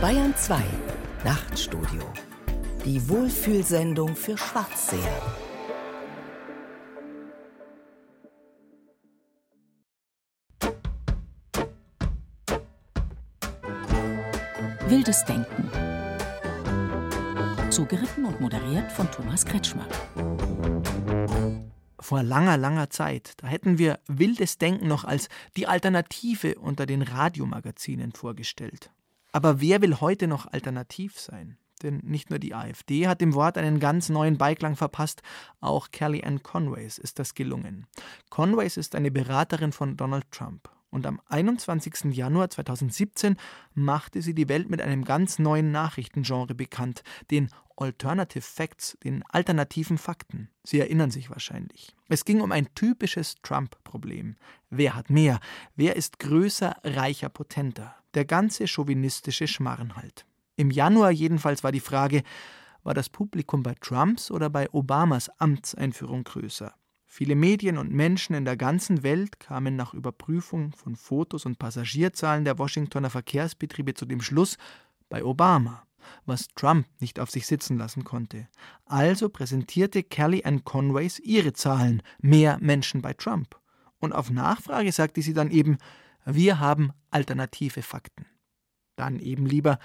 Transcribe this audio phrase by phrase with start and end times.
[0.00, 0.62] Bayern 2
[1.26, 2.00] Nachtstudio.
[2.86, 5.20] Die Wohlfühlsendung für Schwarzseher.
[14.88, 15.70] Wildes Denken.
[17.70, 19.86] Zugeritten und moderiert von Thomas Kretschmer.
[22.00, 25.28] Vor langer, langer Zeit, da hätten wir wildes Denken noch als
[25.58, 28.90] die Alternative unter den Radiomagazinen vorgestellt.
[29.32, 31.56] Aber wer will heute noch alternativ sein?
[31.82, 35.22] Denn nicht nur die AfD hat dem Wort einen ganz neuen Beiklang verpasst,
[35.60, 37.86] auch Kellyanne Conways ist das gelungen.
[38.28, 42.14] Conways ist eine Beraterin von Donald Trump und am 21.
[42.16, 43.36] Januar 2017
[43.74, 47.48] machte sie die Welt mit einem ganz neuen Nachrichtengenre bekannt, den
[47.80, 50.50] Alternative Facts, den alternativen Fakten.
[50.64, 51.94] Sie erinnern sich wahrscheinlich.
[52.08, 54.36] Es ging um ein typisches Trump-Problem.
[54.68, 55.40] Wer hat mehr?
[55.76, 57.94] Wer ist größer, reicher, potenter?
[58.14, 60.26] Der ganze chauvinistische Schmarren halt.
[60.56, 62.22] Im Januar jedenfalls war die Frage,
[62.82, 66.74] war das Publikum bei Trumps oder bei Obamas Amtseinführung größer?
[67.06, 72.44] Viele Medien und Menschen in der ganzen Welt kamen nach Überprüfung von Fotos und Passagierzahlen
[72.44, 74.58] der Washingtoner Verkehrsbetriebe zu dem Schluss
[75.08, 75.82] bei Obama,
[76.26, 78.48] was Trump nicht auf sich sitzen lassen konnte.
[78.84, 83.58] Also präsentierte Kelly Ann Conways ihre Zahlen, mehr Menschen bei Trump.
[83.98, 85.78] Und auf Nachfrage sagte sie dann eben,
[86.24, 88.26] wir haben alternative Fakten.
[88.96, 89.78] Dann eben lieber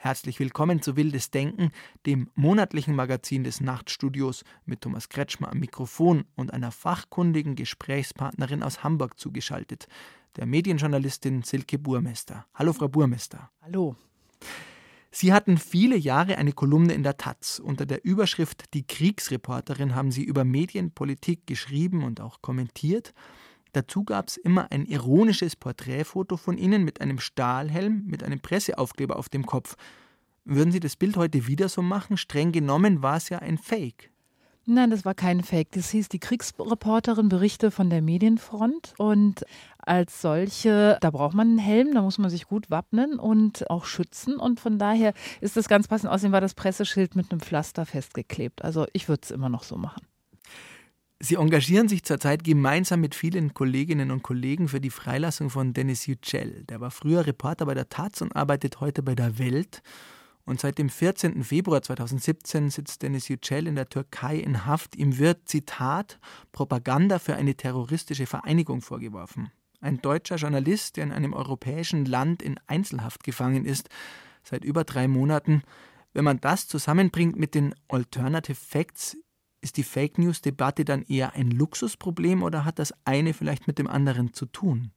[0.00, 1.72] Herzlich willkommen zu Wildes Denken,
[2.06, 8.84] dem monatlichen Magazin des Nachtstudios mit Thomas Kretschmer am Mikrofon und einer fachkundigen Gesprächspartnerin aus
[8.84, 9.88] Hamburg zugeschaltet,
[10.36, 12.46] der Medienjournalistin Silke Burmester.
[12.54, 13.50] Hallo, Frau Burmester.
[13.60, 13.96] Hallo.
[15.10, 17.58] Sie hatten viele Jahre eine Kolumne in der Taz.
[17.58, 23.14] Unter der Überschrift Die Kriegsreporterin haben Sie über Medienpolitik geschrieben und auch kommentiert.
[23.72, 29.16] Dazu gab es immer ein ironisches Porträtfoto von Ihnen mit einem Stahlhelm, mit einem Presseaufkleber
[29.16, 29.76] auf dem Kopf.
[30.44, 32.16] Würden Sie das Bild heute wieder so machen?
[32.16, 34.10] Streng genommen war es ja ein Fake.
[34.70, 35.72] Nein, das war kein Fake.
[35.72, 38.92] Das hieß die Kriegsreporterin Berichte von der Medienfront.
[38.98, 39.44] Und
[39.88, 43.84] als solche, da braucht man einen Helm, da muss man sich gut wappnen und auch
[43.84, 44.36] schützen.
[44.36, 46.12] Und von daher ist das ganz passend.
[46.12, 48.62] Außerdem war das Presseschild mit einem Pflaster festgeklebt.
[48.62, 50.02] Also ich würde es immer noch so machen.
[51.20, 56.06] Sie engagieren sich zurzeit gemeinsam mit vielen Kolleginnen und Kollegen für die Freilassung von Dennis
[56.06, 56.64] Yücel.
[56.66, 59.82] Der war früher Reporter bei der Taz und arbeitet heute bei der Welt.
[60.44, 61.42] Und seit dem 14.
[61.42, 64.94] Februar 2017 sitzt Dennis Yücel in der Türkei in Haft.
[64.94, 66.20] Ihm wird, Zitat,
[66.52, 69.50] Propaganda für eine terroristische Vereinigung vorgeworfen.
[69.80, 73.88] Ein deutscher Journalist, der in einem europäischen Land in Einzelhaft gefangen ist,
[74.42, 75.62] seit über drei Monaten.
[76.12, 79.16] Wenn man das zusammenbringt mit den Alternative Facts,
[79.60, 83.86] ist die Fake News-Debatte dann eher ein Luxusproblem oder hat das eine vielleicht mit dem
[83.86, 84.92] anderen zu tun?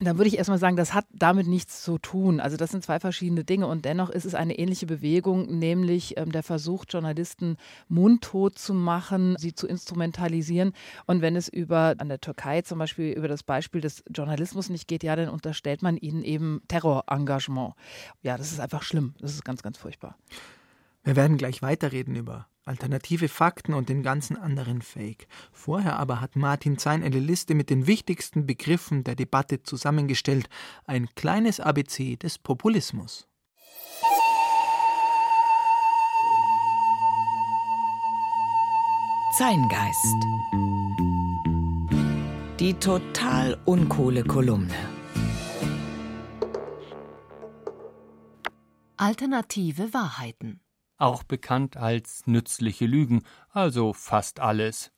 [0.00, 2.40] Da würde ich erstmal sagen, das hat damit nichts zu tun.
[2.40, 6.32] Also das sind zwei verschiedene Dinge und dennoch ist es eine ähnliche Bewegung, nämlich ähm,
[6.32, 7.56] der Versuch, Journalisten
[7.88, 10.72] mundtot zu machen, sie zu instrumentalisieren.
[11.06, 14.88] Und wenn es über an der Türkei zum Beispiel über das Beispiel des Journalismus nicht
[14.88, 17.74] geht, ja, dann unterstellt man ihnen eben Terrorengagement.
[18.22, 19.14] Ja, das ist einfach schlimm.
[19.20, 20.16] Das ist ganz, ganz furchtbar.
[21.04, 25.26] Wir werden gleich weiterreden über alternative Fakten und den ganzen anderen Fake.
[25.52, 30.48] Vorher aber hat Martin Zein eine Liste mit den wichtigsten Begriffen der Debatte zusammengestellt.
[30.86, 33.28] Ein kleines ABC des Populismus.
[39.36, 40.16] Zeingeist.
[42.60, 44.74] Die total uncoole Kolumne.
[48.96, 50.63] Alternative Wahrheiten
[50.96, 54.92] auch bekannt als nützliche Lügen, also fast alles.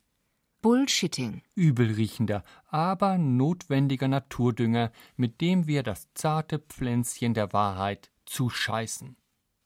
[0.62, 1.42] Bullshitting.
[1.54, 9.16] Übelriechender, aber notwendiger Naturdünger, mit dem wir das zarte Pflänzchen der Wahrheit zuscheißen.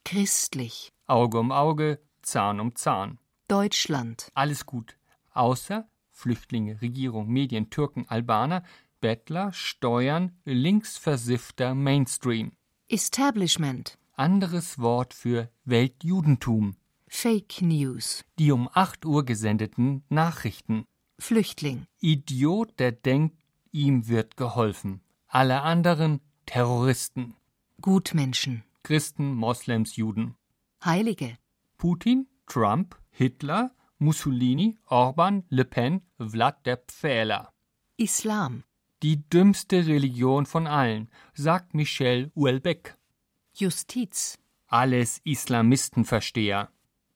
[0.04, 0.92] Christlich.
[1.06, 3.18] Auge um Auge, Zahn um Zahn.
[3.48, 4.30] Deutschland.
[4.34, 4.96] Alles gut.
[5.32, 8.62] Außer Flüchtlinge, Regierung, Medien, Türken, Albaner,
[9.00, 12.52] Bettler, Steuern, linksversiffter Mainstream.
[12.88, 16.76] Establishment anderes Wort für Weltjudentum.
[17.08, 18.22] Fake News.
[18.38, 20.84] Die um 8 Uhr gesendeten Nachrichten.
[21.18, 21.86] Flüchtling.
[22.00, 25.00] Idiot, der denkt, ihm wird geholfen.
[25.26, 27.34] Alle anderen Terroristen.
[27.80, 28.62] Gutmenschen.
[28.82, 30.36] Christen, Moslems, Juden.
[30.84, 31.38] Heilige.
[31.78, 37.54] Putin, Trump, Hitler, Mussolini, Orban, Le Pen, Vlad der Pfähler.
[37.96, 38.64] Islam.
[39.02, 42.98] Die dümmste Religion von allen, sagt Michel Houellebecq.
[43.60, 44.38] Justiz.
[44.66, 46.70] Alles Islamistenversteher.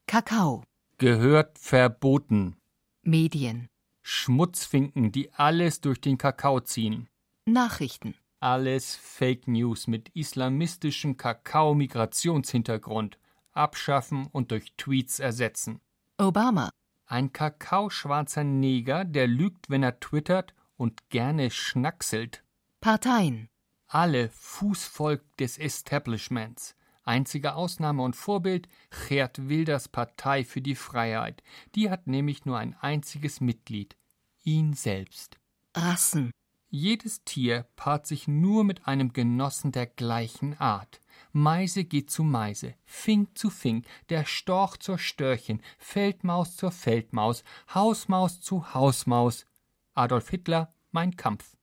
[0.06, 0.62] Kakao.
[0.99, 2.56] Gehört verboten.
[3.02, 3.69] Medien.
[4.02, 7.08] Schmutzfinken, die alles durch den Kakao ziehen.
[7.46, 8.14] Nachrichten.
[8.41, 13.19] Alles Fake News mit islamistischem Kakao-Migrationshintergrund.
[13.52, 15.81] Abschaffen und durch Tweets ersetzen.
[16.19, 16.69] Obama.
[17.06, 22.44] Ein kakaoschwarzer Neger, der lügt, wenn er twittert und gerne schnackselt.
[22.81, 23.49] Parteien.
[23.94, 26.75] Alle Fußvolk des Establishments.
[27.05, 28.69] Einzige Ausnahme und Vorbild
[29.06, 31.44] Gerd Wilders Partei für die Freiheit.
[31.76, 33.94] Die hat nämlich nur ein einziges Mitglied.
[34.43, 35.38] Ihn selbst.
[35.76, 36.32] Rassen.
[36.70, 41.00] Jedes Tier paart sich nur mit einem Genossen der gleichen Art.
[41.31, 48.40] Meise geht zu Meise, Fink zu Fink, der Storch zur Störchen, Feldmaus zur Feldmaus, Hausmaus
[48.40, 49.47] zu Hausmaus.
[49.94, 51.56] Adolf Hitler, mein Kampf.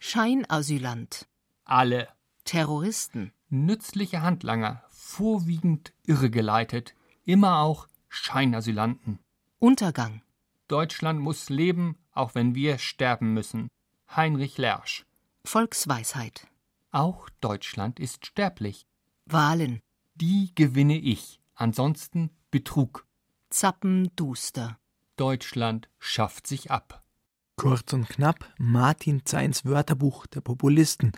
[0.00, 1.28] Scheinasylant.
[1.66, 2.08] Alle.
[2.44, 3.32] Terroristen.
[3.48, 9.18] Nützliche Handlanger, vorwiegend irregeleitet, immer auch Scheinasylanten.
[9.58, 10.22] Untergang.
[10.68, 13.68] Deutschland muss leben, auch wenn wir sterben müssen.
[14.14, 15.04] Heinrich Lersch.
[15.44, 16.46] Volksweisheit.
[16.92, 18.86] Auch Deutschland ist sterblich.
[19.26, 19.80] Wahlen.
[20.14, 23.06] Die gewinne ich, ansonsten Betrug.
[23.50, 24.78] Zappenduster.
[25.16, 27.02] Deutschland schafft sich ab.
[27.56, 31.12] Kurz und knapp Martin Zeins Wörterbuch der Populisten.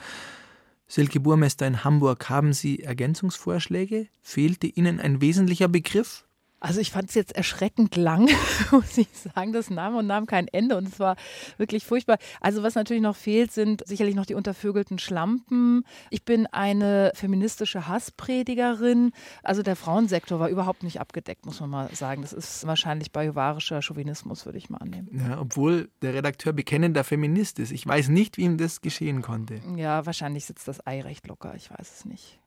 [0.87, 4.06] Silke Burmester in Hamburg, haben Sie Ergänzungsvorschläge?
[4.23, 6.28] Fehlte Ihnen ein wesentlicher Begriff?
[6.61, 8.29] Also ich fand es jetzt erschreckend lang,
[8.73, 9.53] muss ich sagen.
[9.53, 11.17] Das nahm und nahm kein Ende und es war
[11.57, 12.19] wirklich furchtbar.
[12.41, 15.85] Also was natürlich noch fehlt, sind sicherlich noch die untervögelten Schlampen.
[16.11, 19.13] Ich bin eine feministische Hasspredigerin.
[19.45, 22.23] Also der Frauensektor war überhaupt nicht abgedeckt, muss man mal sagen.
[22.23, 25.09] Das ist wahrscheinlich bajuwarischer Chauvinismus, würde ich mal annehmen.
[25.13, 27.71] Ja, obwohl der Redakteur bekennender Feminist ist.
[27.71, 29.61] Ich weiß nicht, wie ihm das geschehen konnte.
[29.77, 31.55] Ja, wahrscheinlich sitzt das Ei recht locker.
[31.55, 32.41] Ich weiß es nicht.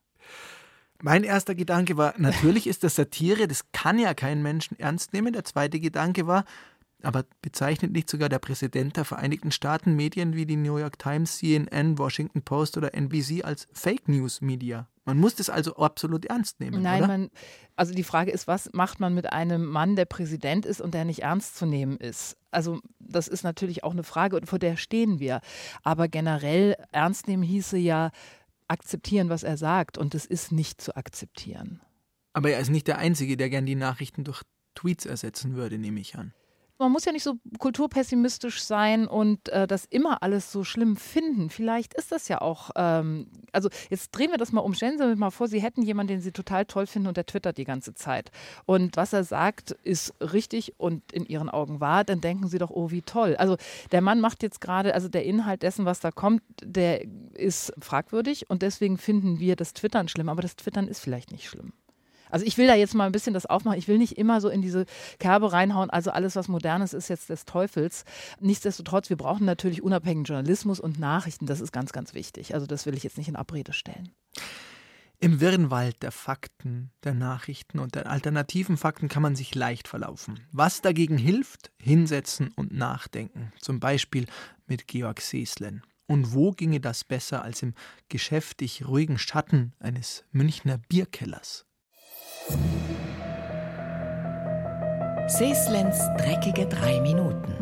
[1.01, 5.33] Mein erster Gedanke war, natürlich ist das Satire, das kann ja kein Menschen ernst nehmen.
[5.33, 6.45] Der zweite Gedanke war,
[7.01, 11.37] aber bezeichnet nicht sogar der Präsident der Vereinigten Staaten Medien wie die New York Times,
[11.37, 14.87] CNN, Washington Post oder NBC als Fake News Media?
[15.05, 16.83] Man muss das also absolut ernst nehmen.
[16.83, 17.07] Nein, oder?
[17.07, 17.31] man,
[17.75, 21.05] also die Frage ist, was macht man mit einem Mann, der Präsident ist und der
[21.05, 22.37] nicht ernst zu nehmen ist?
[22.51, 25.41] Also das ist natürlich auch eine Frage und vor der stehen wir.
[25.81, 28.11] Aber generell ernst nehmen hieße ja,
[28.71, 29.97] akzeptieren, was er sagt.
[29.97, 31.81] Und es ist nicht zu akzeptieren.
[32.33, 34.41] Aber er ist nicht der Einzige, der gern die Nachrichten durch
[34.75, 36.33] Tweets ersetzen würde, nehme ich an.
[36.81, 41.51] Man muss ja nicht so kulturpessimistisch sein und äh, das immer alles so schlimm finden.
[41.51, 44.73] Vielleicht ist das ja auch, ähm, also jetzt drehen wir das mal um.
[44.73, 47.27] Stellen Sie sich mal vor, Sie hätten jemanden, den Sie total toll finden und der
[47.27, 48.31] twittert die ganze Zeit.
[48.65, 52.71] Und was er sagt, ist richtig und in Ihren Augen wahr, dann denken Sie doch,
[52.71, 53.35] oh, wie toll.
[53.35, 53.57] Also
[53.91, 57.05] der Mann macht jetzt gerade, also der Inhalt dessen, was da kommt, der
[57.35, 61.47] ist fragwürdig und deswegen finden wir das Twittern schlimm, aber das Twittern ist vielleicht nicht
[61.47, 61.73] schlimm.
[62.31, 63.77] Also ich will da jetzt mal ein bisschen das aufmachen.
[63.77, 64.85] Ich will nicht immer so in diese
[65.19, 65.89] Kerbe reinhauen.
[65.89, 68.05] Also alles, was modernes ist, jetzt des Teufels.
[68.39, 71.45] Nichtsdestotrotz, wir brauchen natürlich unabhängigen Journalismus und Nachrichten.
[71.45, 72.53] Das ist ganz, ganz wichtig.
[72.53, 74.11] Also das will ich jetzt nicht in Abrede stellen.
[75.23, 80.39] Im Wirrenwald der Fakten, der Nachrichten und der alternativen Fakten kann man sich leicht verlaufen.
[80.51, 81.71] Was dagegen hilft?
[81.77, 83.53] Hinsetzen und nachdenken.
[83.59, 84.25] Zum Beispiel
[84.65, 85.83] mit Georg Seeslen.
[86.07, 87.75] Und wo ginge das besser als im
[88.09, 91.67] geschäftig ruhigen Schatten eines Münchner Bierkellers?
[95.27, 97.53] Seslens dreckige drei Minuten.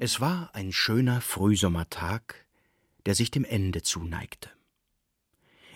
[0.00, 2.46] Es war ein schöner Frühsommertag,
[3.06, 4.50] der sich dem Ende zuneigte.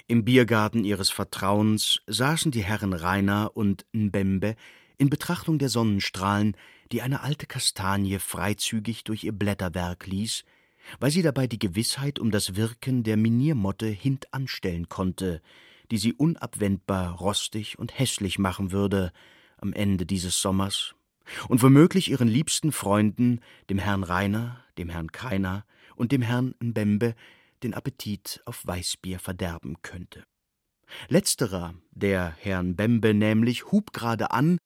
[0.06, 4.56] Im Biergarten ihres Vertrauens saßen die Herren Rainer und Nbembe
[4.98, 6.56] in Betrachtung der Sonnenstrahlen,
[6.92, 10.44] die eine alte Kastanie freizügig durch ihr Blätterwerk ließ,
[11.00, 15.40] weil sie dabei die Gewissheit um das Wirken der Miniermotte hintanstellen konnte,
[15.90, 19.12] die sie unabwendbar rostig und hässlich machen würde
[19.58, 20.94] am Ende dieses Sommers
[21.48, 23.40] und womöglich ihren liebsten Freunden,
[23.70, 25.64] dem Herrn Rainer, dem Herrn Kreiner
[25.96, 27.14] und dem Herrn Mbembe,
[27.62, 30.24] den Appetit auf Weißbier verderben könnte.
[31.08, 34.58] Letzterer, der Herrn Bembe nämlich, hub gerade an,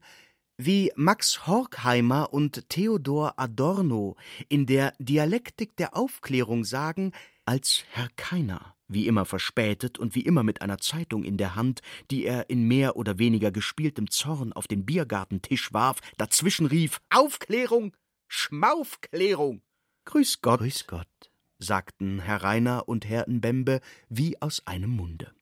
[0.64, 4.16] wie Max Horkheimer und Theodor Adorno
[4.48, 7.12] in der Dialektik der Aufklärung sagen,
[7.46, 11.80] als Herr Keiner, wie immer verspätet und wie immer mit einer Zeitung in der Hand,
[12.10, 17.96] die er in mehr oder weniger gespieltem Zorn auf den Biergartentisch warf, dazwischen rief Aufklärung,
[18.28, 19.62] Schmaufklärung.
[20.04, 25.32] Grüß Gott, grüß Gott, sagten Herr Rainer und Herr Nbembe wie aus einem Munde.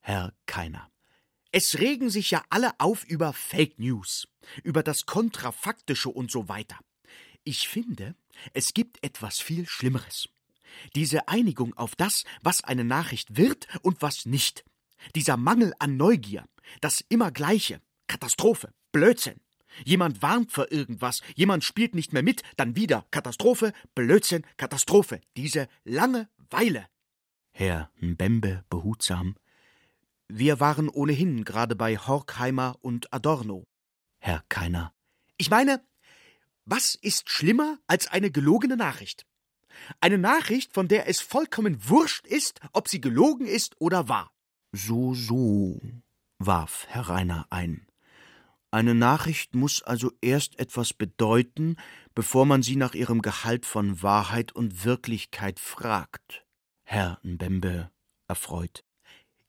[0.00, 0.90] Herr Keiner.
[1.58, 4.28] Es regen sich ja alle auf über Fake News,
[4.62, 6.78] über das Kontrafaktische und so weiter.
[7.44, 8.14] Ich finde,
[8.52, 10.28] es gibt etwas viel Schlimmeres.
[10.94, 14.66] Diese Einigung auf das, was eine Nachricht wird und was nicht.
[15.14, 16.44] Dieser Mangel an Neugier,
[16.82, 19.40] das immer Gleiche, Katastrophe, Blödsinn.
[19.82, 25.22] Jemand warnt vor irgendwas, jemand spielt nicht mehr mit, dann wieder Katastrophe, Blödsinn, Katastrophe.
[25.38, 26.86] Diese Langeweile.
[27.52, 29.36] Herr Mbembe behutsam.
[30.28, 33.64] Wir waren ohnehin gerade bei Horkheimer und Adorno.
[34.18, 34.92] Herr Keiner.
[35.36, 35.84] Ich meine,
[36.64, 39.24] was ist schlimmer als eine gelogene Nachricht?
[40.00, 44.32] Eine Nachricht, von der es vollkommen wurscht ist, ob sie gelogen ist oder wahr.
[44.72, 45.80] So, so,
[46.38, 47.86] warf Herr Rainer ein.
[48.70, 51.76] Eine Nachricht muss also erst etwas bedeuten,
[52.14, 56.44] bevor man sie nach ihrem Gehalt von Wahrheit und Wirklichkeit fragt.
[56.84, 57.90] Herr Mbembe
[58.28, 58.85] erfreut.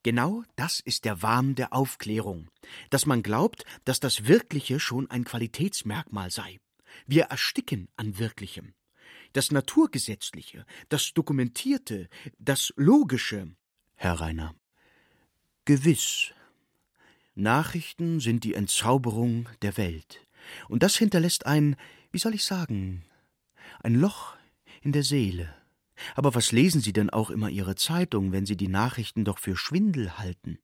[0.08, 2.50] Genau das ist der Wahn der Aufklärung,
[2.90, 6.62] dass man glaubt, dass das Wirkliche schon ein Qualitätsmerkmal sei.
[7.08, 8.74] Wir ersticken an Wirklichem.
[9.34, 12.08] Das Naturgesetzliche, das Dokumentierte,
[12.40, 13.54] das Logische.
[13.96, 14.56] Herr Rainer.
[15.66, 16.32] Gewiss.
[17.36, 20.26] Nachrichten sind die Entzauberung der Welt.
[20.70, 21.76] Und das hinterlässt ein,
[22.14, 23.04] wie soll ich sagen,
[23.84, 24.38] ein Loch
[24.82, 25.54] in der Seele.
[26.16, 29.56] Aber was lesen Sie denn auch immer Ihre Zeitung, wenn Sie die Nachrichten doch für
[29.56, 30.60] Schwindel halten?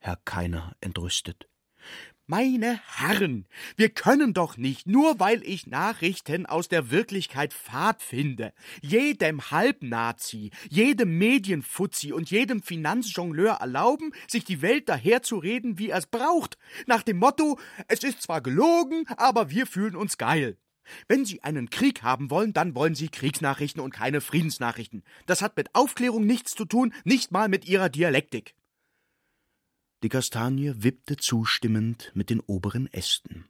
[0.00, 1.48] Herr Keiner entrüstet.
[2.30, 8.52] Meine Herren, wir können doch nicht, nur weil ich Nachrichten aus der Wirklichkeit fad finde,
[8.82, 16.06] jedem Halbnazi, jedem Medienfuzzi und jedem Finanzjongleur erlauben, sich die Welt daherzureden, wie er es
[16.06, 20.58] braucht, nach dem Motto, es ist zwar gelogen, aber wir fühlen uns geil.
[21.06, 25.02] Wenn Sie einen Krieg haben wollen, dann wollen Sie Kriegsnachrichten und keine Friedensnachrichten.
[25.26, 28.54] Das hat mit Aufklärung nichts zu tun, nicht mal mit Ihrer Dialektik.
[30.02, 33.48] Die Kastanie wippte zustimmend mit den oberen Ästen.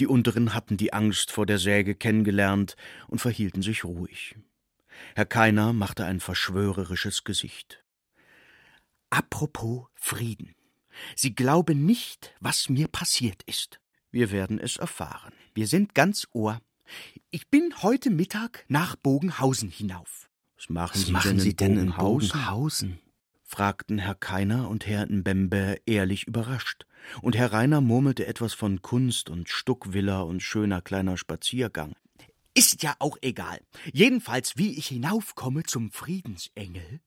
[0.00, 2.76] Die unteren hatten die Angst vor der Säge kennengelernt
[3.08, 4.36] und verhielten sich ruhig.
[5.14, 7.84] Herr Keiner machte ein verschwörerisches Gesicht.
[9.10, 10.54] Apropos Frieden.
[11.16, 13.81] Sie glauben nicht, was mir passiert ist.
[14.12, 15.32] Wir werden es erfahren.
[15.54, 16.60] Wir sind ganz Ohr.
[17.30, 20.28] Ich bin heute Mittag nach Bogenhausen hinauf.
[20.56, 22.28] Was machen, was Sie, machen denn Sie, denn in Bogenhausen?
[22.28, 22.98] Bogenhausen?
[23.42, 26.86] fragten Herr Keiner und Herr Mbembe ehrlich überrascht,
[27.22, 31.94] und Herr Rainer murmelte etwas von Kunst und Stuckvilla und schöner kleiner Spaziergang.
[32.54, 33.60] Ist ja auch egal.
[33.92, 37.00] Jedenfalls, wie ich hinaufkomme zum Friedensengel,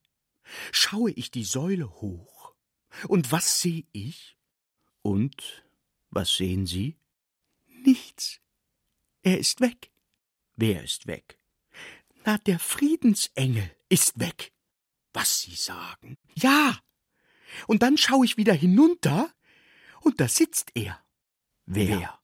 [0.72, 2.56] schaue ich die Säule hoch.
[3.08, 4.38] Und was sehe ich?
[5.04, 5.65] Und
[6.16, 6.98] was sehen Sie?
[7.84, 8.40] Nichts.
[9.22, 9.92] Er ist weg.
[10.56, 11.40] Wer ist weg?
[12.24, 14.54] Na, der Friedensengel ist weg.
[15.14, 16.18] Was Sie sagen?
[16.36, 16.80] Ja.
[17.68, 19.32] Und dann schaue ich wieder hinunter,
[20.02, 21.04] und da sitzt er.
[21.66, 22.00] Wer?
[22.00, 22.20] Wer?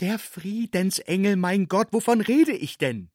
[0.00, 3.10] Der Friedensengel, mein Gott, wovon rede ich denn?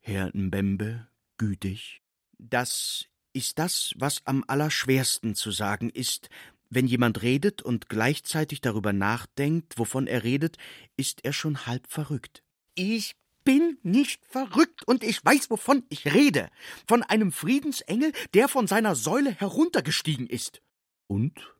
[0.00, 1.08] Herr Mbembe,
[1.38, 2.02] gütig.
[2.38, 6.28] Das ist das, was am allerschwersten zu sagen ist.
[6.74, 10.56] Wenn jemand redet und gleichzeitig darüber nachdenkt, wovon er redet,
[10.96, 12.42] ist er schon halb verrückt.
[12.74, 13.14] Ich
[13.44, 16.48] bin nicht verrückt und ich weiß, wovon ich rede.
[16.88, 20.62] Von einem Friedensengel, der von seiner Säule heruntergestiegen ist.
[21.06, 21.54] Und?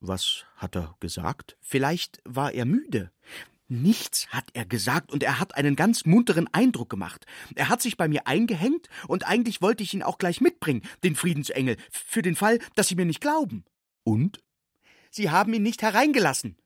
[0.00, 1.58] Was hat er gesagt?
[1.60, 3.12] Vielleicht war er müde.
[3.66, 7.26] Nichts hat er gesagt, und er hat einen ganz munteren Eindruck gemacht.
[7.54, 11.16] Er hat sich bei mir eingehängt, und eigentlich wollte ich ihn auch gleich mitbringen, den
[11.16, 13.66] Friedensengel, für den Fall, dass Sie mir nicht glauben.
[14.08, 14.42] Und?
[15.10, 16.56] Sie haben ihn nicht hereingelassen.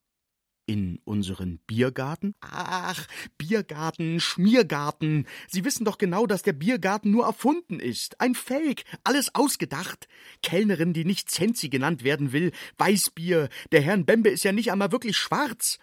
[0.65, 2.37] In unseren Biergarten?
[2.41, 5.27] Ach, Biergarten, Schmiergarten.
[5.49, 8.21] Sie wissen doch genau, dass der Biergarten nur erfunden ist.
[8.21, 10.07] Ein Fake, alles ausgedacht.
[10.45, 13.49] Kellnerin, die nicht Zenzi genannt werden will, Weißbier.
[13.73, 15.81] Der Herrn Bembe ist ja nicht einmal wirklich schwarz.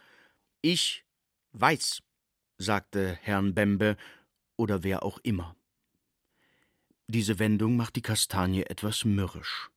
[0.62, 1.04] Ich
[1.52, 2.02] weiß,
[2.58, 3.98] sagte Herrn Bembe
[4.56, 5.58] oder wer auch immer.
[7.08, 9.70] Diese Wendung macht die Kastanie etwas mürrisch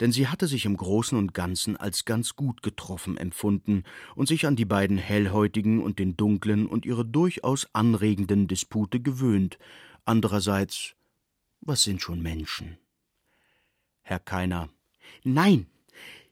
[0.00, 3.84] denn sie hatte sich im Großen und Ganzen als ganz gut getroffen empfunden
[4.14, 9.58] und sich an die beiden Hellhäutigen und den Dunklen und ihre durchaus anregenden Dispute gewöhnt.
[10.04, 10.94] Andererseits,
[11.60, 12.78] was sind schon Menschen?
[14.02, 14.70] Herr Keiner.
[15.22, 15.66] Nein,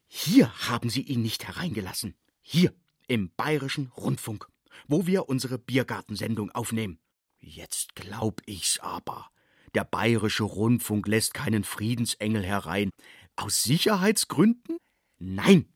[0.07, 2.14] hier haben Sie ihn nicht hereingelassen.
[2.43, 2.73] Hier,
[3.09, 4.49] im Bayerischen Rundfunk,
[4.88, 6.99] wo wir unsere Biergartensendung aufnehmen.
[7.38, 9.31] Jetzt glaub ich's aber.
[9.75, 12.90] Der Bayerische Rundfunk lässt keinen Friedensengel herein.
[13.37, 14.78] Aus Sicherheitsgründen?
[15.19, 15.73] Nein,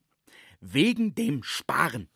[0.60, 2.08] wegen dem Sparen.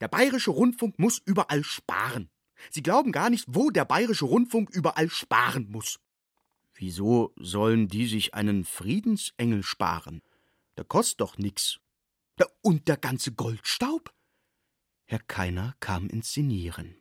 [0.00, 2.30] Der Bayerische Rundfunk muss überall sparen.
[2.70, 5.98] Sie glauben gar nicht, wo der Bayerische Rundfunk überall sparen muss.
[6.74, 10.22] Wieso sollen die sich einen Friedensengel sparen?
[10.76, 11.80] Der kostet doch nix.
[12.62, 14.12] Und der ganze Goldstaub?
[15.04, 16.96] Herr Keiner kam ins Sinieren.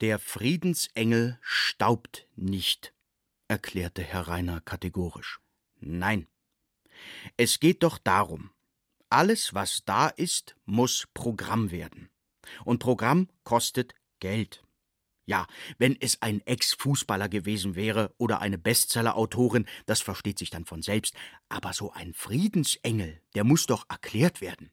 [0.00, 2.94] Der Friedensengel staubt nicht,
[3.48, 5.40] erklärte Herr Rainer kategorisch.
[5.78, 6.26] Nein.
[7.36, 8.50] Es geht doch darum,
[9.08, 12.10] Alles, was da ist, muss Programm werden.
[12.64, 14.64] Und Programm kostet Geld.
[15.26, 15.46] Ja,
[15.78, 21.14] wenn es ein Ex-Fußballer gewesen wäre oder eine Bestseller-Autorin, das versteht sich dann von selbst.
[21.48, 24.70] Aber so ein Friedensengel, der muss doch erklärt werden.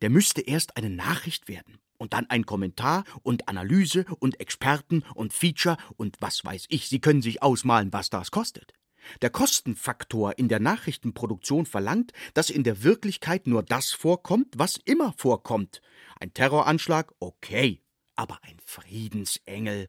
[0.00, 5.32] Der müsste erst eine Nachricht werden und dann ein Kommentar und Analyse und Experten und
[5.32, 6.88] Feature und was weiß ich.
[6.88, 8.72] Sie können sich ausmalen, was das kostet.
[9.20, 15.12] Der Kostenfaktor in der Nachrichtenproduktion verlangt, dass in der Wirklichkeit nur das vorkommt, was immer
[15.16, 15.82] vorkommt.
[16.20, 17.80] Ein Terroranschlag, okay,
[18.16, 19.88] aber ein Friedensengel.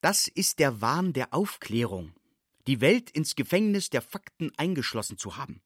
[0.00, 2.14] Das ist der Wahn der Aufklärung,
[2.66, 5.62] die Welt ins Gefängnis der Fakten eingeschlossen zu haben.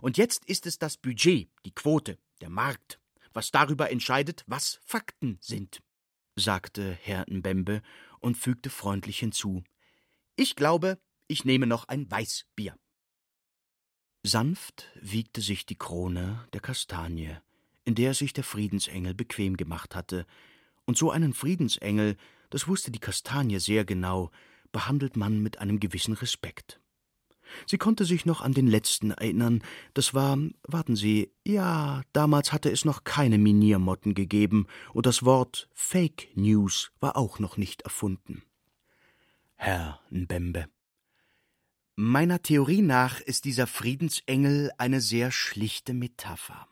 [0.00, 3.00] Und jetzt ist es das Budget, die Quote, der Markt,
[3.32, 5.80] was darüber entscheidet, was Fakten sind,
[6.36, 7.82] sagte Herr Mbembe
[8.18, 9.62] und fügte freundlich hinzu.
[10.36, 10.98] Ich glaube,
[11.30, 12.76] ich nehme noch ein Weißbier.
[14.24, 17.36] Sanft wiegte sich die Krone der Kastanie,
[17.84, 20.26] in der sich der Friedensengel bequem gemacht hatte,
[20.86, 22.16] und so einen Friedensengel,
[22.50, 24.32] das wusste die Kastanie sehr genau,
[24.72, 26.80] behandelt man mit einem gewissen Respekt.
[27.66, 29.62] Sie konnte sich noch an den letzten erinnern,
[29.94, 35.68] das war, warten Sie, ja, damals hatte es noch keine Miniermotten gegeben, und das Wort
[35.74, 38.42] Fake News war auch noch nicht erfunden.
[39.54, 40.68] Herr Nbembe.
[42.02, 46.66] Meiner Theorie nach ist dieser Friedensengel eine sehr schlichte Metapher.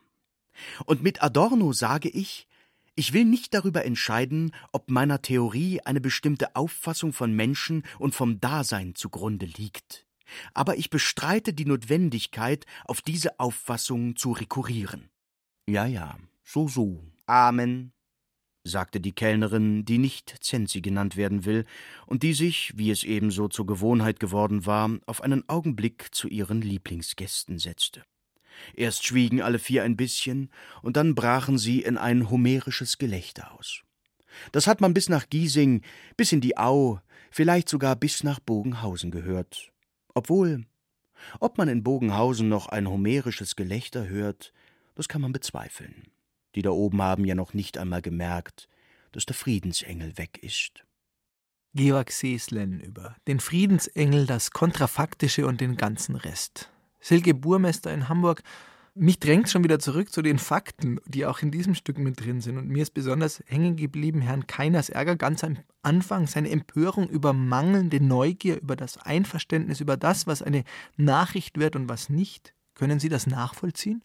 [0.85, 2.47] Und mit Adorno sage ich,
[2.95, 8.39] ich will nicht darüber entscheiden, ob meiner Theorie eine bestimmte Auffassung von Menschen und vom
[8.39, 10.07] Dasein zugrunde liegt.
[10.55, 15.11] Aber ich bestreite die Notwendigkeit, auf diese Auffassung zu rekurrieren.
[15.67, 17.03] Ja, ja, so, so.
[17.27, 17.91] Amen,
[18.63, 21.65] sagte die Kellnerin, die nicht Zenzi genannt werden will
[22.05, 26.61] und die sich, wie es ebenso zur Gewohnheit geworden war, auf einen Augenblick zu ihren
[26.61, 28.03] Lieblingsgästen setzte.
[28.73, 30.49] Erst schwiegen alle vier ein bisschen,
[30.81, 33.83] und dann brachen sie in ein homerisches Gelächter aus.
[34.51, 35.81] Das hat man bis nach Giesing,
[36.17, 36.99] bis in die Au,
[37.31, 39.71] vielleicht sogar bis nach Bogenhausen gehört.
[40.13, 40.65] Obwohl,
[41.39, 44.53] ob man in Bogenhausen noch ein homerisches Gelächter hört,
[44.95, 46.07] das kann man bezweifeln.
[46.55, 48.67] Die da oben haben ja noch nicht einmal gemerkt,
[49.11, 50.83] dass der Friedensengel weg ist.
[51.75, 56.71] Georg Seeslen über den Friedensengel, das Kontrafaktische und den ganzen Rest.
[56.99, 58.41] Silke Burmester in Hamburg.
[58.95, 62.41] Mich drängt schon wieder zurück zu den Fakten, die auch in diesem Stück mit drin
[62.41, 62.57] sind.
[62.57, 67.31] Und mir ist besonders hängen geblieben Herrn Keiners Ärger ganz am Anfang, seine Empörung über
[67.31, 70.63] mangelnde Neugier, über das Einverständnis, über das, was eine
[70.97, 72.55] Nachricht wird und was nicht.
[72.73, 74.03] Können Sie das nachvollziehen?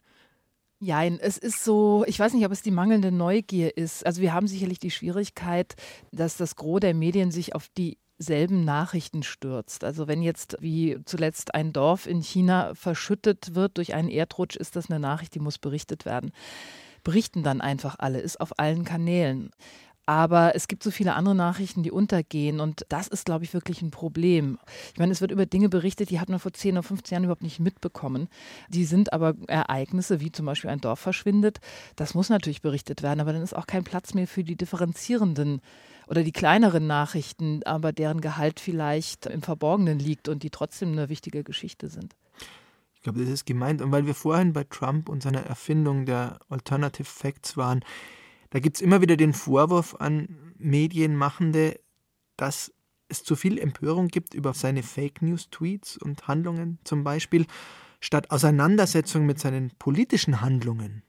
[0.79, 4.05] Jein, es ist so, ich weiß nicht, ob es die mangelnde Neugier ist.
[4.05, 5.75] Also wir haben sicherlich die Schwierigkeit,
[6.11, 9.83] dass das Gros der Medien sich auf die selben Nachrichten stürzt.
[9.83, 14.75] Also wenn jetzt wie zuletzt ein Dorf in China verschüttet wird durch einen Erdrutsch, ist
[14.75, 16.31] das eine Nachricht, die muss berichtet werden.
[17.03, 19.51] Berichten dann einfach alle, ist auf allen Kanälen.
[20.05, 22.59] Aber es gibt so viele andere Nachrichten, die untergehen.
[22.59, 24.59] Und das ist, glaube ich, wirklich ein Problem.
[24.93, 27.23] Ich meine, es wird über Dinge berichtet, die hat man vor 10 oder 15 Jahren
[27.23, 28.27] überhaupt nicht mitbekommen.
[28.69, 31.59] Die sind aber Ereignisse, wie zum Beispiel ein Dorf verschwindet.
[31.95, 33.19] Das muss natürlich berichtet werden.
[33.19, 35.61] Aber dann ist auch kein Platz mehr für die differenzierenden
[36.07, 41.09] oder die kleineren Nachrichten, aber deren Gehalt vielleicht im Verborgenen liegt und die trotzdem eine
[41.09, 42.15] wichtige Geschichte sind.
[42.93, 43.81] Ich glaube, das ist gemeint.
[43.81, 47.83] Und weil wir vorhin bei Trump und seiner Erfindung der Alternative Facts waren,
[48.49, 51.79] da gibt es immer wieder den Vorwurf an Medienmachende,
[52.37, 52.73] dass
[53.07, 57.45] es zu viel Empörung gibt über seine Fake News-Tweets und Handlungen zum Beispiel,
[57.99, 61.03] statt Auseinandersetzung mit seinen politischen Handlungen.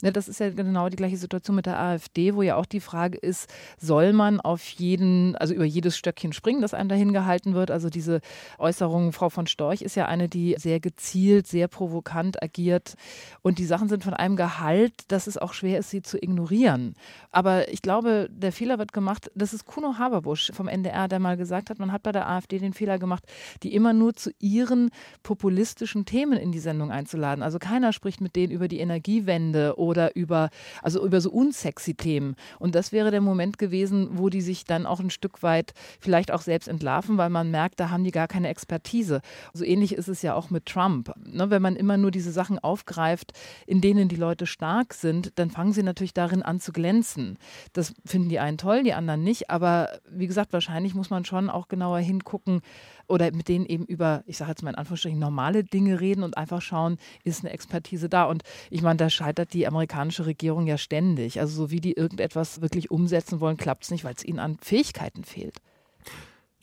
[0.00, 2.78] Ne, das ist ja genau die gleiche Situation mit der AfD, wo ja auch die
[2.78, 7.54] Frage ist, soll man auf jeden, also über jedes Stöckchen springen, das einem dahin gehalten
[7.54, 7.72] wird?
[7.72, 8.20] Also diese
[8.58, 12.94] Äußerung, Frau von Storch ist ja eine, die sehr gezielt, sehr provokant agiert.
[13.42, 16.94] Und die Sachen sind von einem Gehalt, dass es auch schwer ist, sie zu ignorieren.
[17.32, 21.36] Aber ich glaube, der Fehler wird gemacht, das ist Kuno Haberbusch vom NDR, der mal
[21.36, 23.24] gesagt hat, man hat bei der AfD den Fehler gemacht,
[23.64, 24.90] die immer nur zu ihren
[25.24, 27.42] populistischen Themen in die Sendung einzuladen.
[27.42, 30.50] Also keiner spricht mit denen über die Energiewende oder über,
[30.82, 32.36] also über so unsexy Themen.
[32.58, 36.30] Und das wäre der Moment gewesen, wo die sich dann auch ein Stück weit vielleicht
[36.30, 39.20] auch selbst entlarven, weil man merkt, da haben die gar keine Expertise.
[39.52, 41.12] So ähnlich ist es ja auch mit Trump.
[41.24, 43.32] Ne, wenn man immer nur diese Sachen aufgreift,
[43.66, 47.38] in denen die Leute stark sind, dann fangen sie natürlich darin an zu glänzen.
[47.72, 49.50] Das finden die einen toll, die anderen nicht.
[49.50, 52.62] Aber wie gesagt, wahrscheinlich muss man schon auch genauer hingucken,
[53.08, 56.36] oder mit denen eben über, ich sage jetzt mal in Anführungsstrichen, normale Dinge reden und
[56.36, 58.24] einfach schauen, ist eine Expertise da.
[58.24, 61.40] Und ich meine, da scheitert die amerikanische Regierung ja ständig.
[61.40, 64.58] Also so wie die irgendetwas wirklich umsetzen wollen, klappt es nicht, weil es ihnen an
[64.60, 65.56] Fähigkeiten fehlt.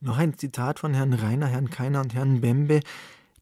[0.01, 2.81] Noch ein Zitat von Herrn Rainer, Herrn Keiner und Herrn Bembe.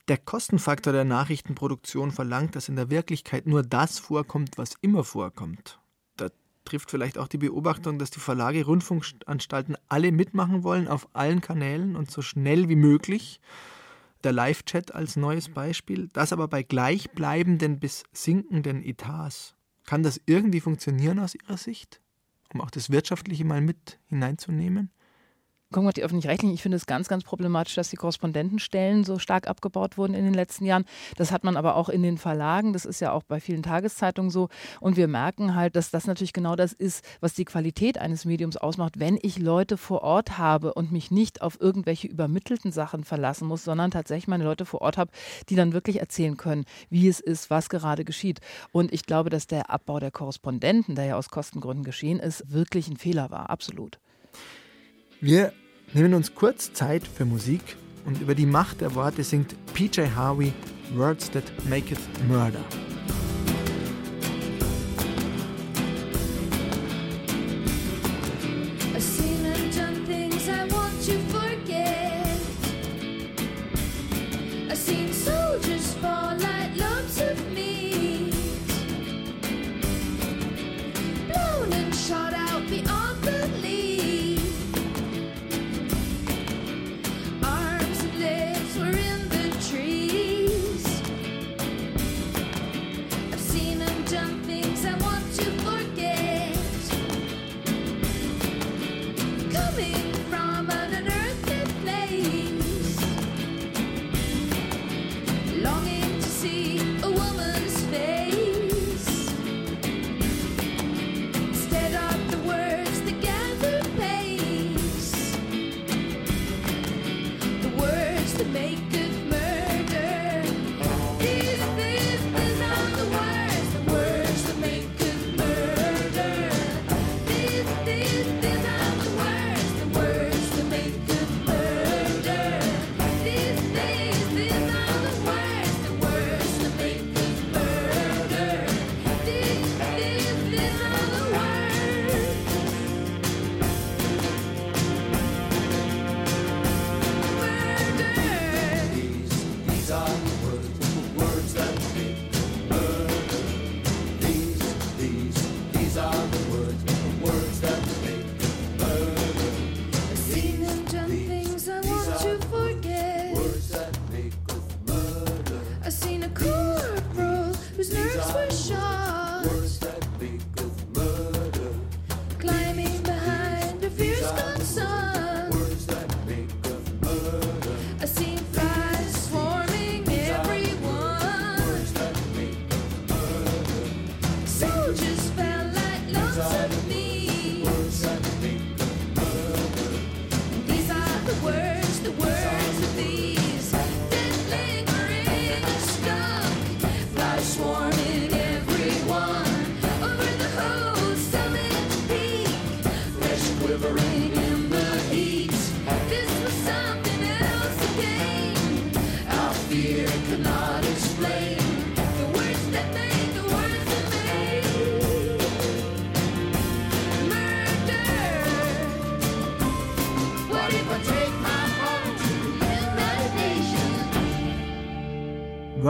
[0.08, 5.80] Der Kostenfaktor der Nachrichtenproduktion verlangt, dass in der Wirklichkeit nur das vorkommt, was immer vorkommt.
[6.18, 6.30] Da
[6.66, 11.96] trifft vielleicht auch die Beobachtung, dass die Verlage, Rundfunkanstalten alle mitmachen wollen auf allen Kanälen
[11.96, 13.40] und so schnell wie möglich.
[14.24, 19.56] Der Live-Chat als neues Beispiel, das aber bei gleichbleibenden bis sinkenden Etats.
[19.86, 22.02] Kann das irgendwie funktionieren aus Ihrer Sicht?
[22.54, 24.92] Um auch das Wirtschaftliche mal mit hineinzunehmen?
[25.74, 26.54] Gucken wir die öffentlich-rechtlichen.
[26.54, 30.36] Ich finde es ganz, ganz problematisch, dass die Korrespondentenstellen so stark abgebaut wurden in den
[30.36, 30.86] letzten Jahren.
[31.18, 32.74] Das hat man aber auch in den Verlagen.
[32.74, 34.50] Das ist ja auch bei vielen Tageszeitungen so.
[34.80, 38.56] Und wir merken halt, dass das natürlich genau das ist, was die Qualität eines Mediums
[38.56, 43.48] ausmacht, wenn ich Leute vor Ort habe und mich nicht auf irgendwelche übermittelten Sachen verlassen
[43.48, 45.10] muss, sondern tatsächlich meine Leute vor Ort habe,
[45.50, 48.42] die dann wirklich erzählen können, wie es ist, was gerade geschieht.
[48.72, 52.90] Und ich glaube, dass der Abbau der Korrespondenten, der ja aus Kostengründen geschehen ist, wirklich
[52.90, 53.50] ein Fehler war.
[53.50, 53.98] Absolut.
[55.20, 55.52] Wir
[55.94, 57.62] nehmen uns kurz Zeit für Musik
[58.06, 60.54] und über die Macht der Worte singt PJ Harvey
[60.96, 62.64] Words That Maketh Murder.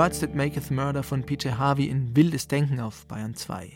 [0.03, 3.71] Words That Maketh Murder von PJ Harvey in Wildes Denken auf Bayern 2.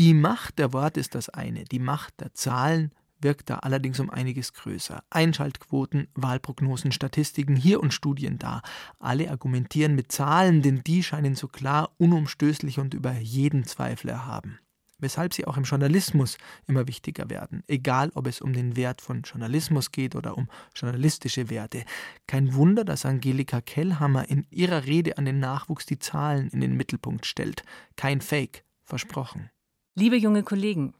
[0.00, 2.90] Die Macht der Worte ist das eine, die Macht der Zahlen
[3.20, 5.04] wirkt da allerdings um einiges größer.
[5.10, 8.62] Einschaltquoten, Wahlprognosen, Statistiken hier und Studien da.
[8.98, 14.58] Alle argumentieren mit Zahlen, denn die scheinen so klar, unumstößlich und über jeden Zweifel erhaben
[14.98, 19.22] weshalb sie auch im Journalismus immer wichtiger werden, egal ob es um den Wert von
[19.22, 21.84] Journalismus geht oder um journalistische Werte.
[22.26, 26.76] Kein Wunder, dass Angelika Kellhammer in ihrer Rede an den Nachwuchs die Zahlen in den
[26.76, 27.62] Mittelpunkt stellt.
[27.96, 29.50] Kein Fake, versprochen.
[29.94, 30.94] Liebe junge Kollegen,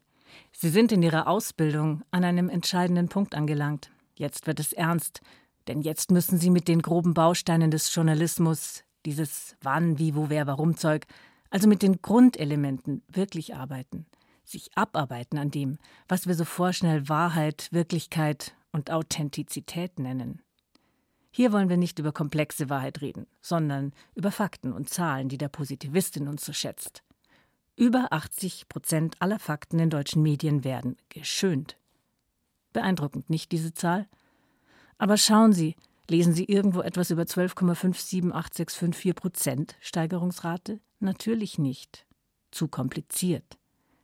[0.52, 3.90] Sie sind in Ihrer Ausbildung an einem entscheidenden Punkt angelangt.
[4.16, 5.20] Jetzt wird es ernst,
[5.66, 10.46] denn jetzt müssen Sie mit den groben Bausteinen des Journalismus, dieses Wann, wie, wo, wer,
[10.46, 11.06] warum Zeug,
[11.54, 14.06] also mit den Grundelementen wirklich arbeiten,
[14.44, 20.42] sich abarbeiten an dem, was wir so vorschnell Wahrheit, Wirklichkeit und Authentizität nennen.
[21.30, 25.48] Hier wollen wir nicht über komplexe Wahrheit reden, sondern über Fakten und Zahlen, die der
[25.48, 27.04] Positivist in uns so schätzt.
[27.76, 31.76] Über 80 Prozent aller Fakten in deutschen Medien werden geschönt.
[32.72, 34.08] Beeindruckend, nicht diese Zahl?
[34.98, 35.76] Aber schauen Sie,
[36.08, 40.80] Lesen Sie irgendwo etwas über 12,578654 Prozent Steigerungsrate?
[41.04, 42.06] Natürlich nicht.
[42.50, 43.58] Zu kompliziert.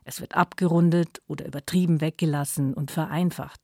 [0.05, 3.59] Es wird abgerundet oder übertrieben weggelassen und vereinfacht.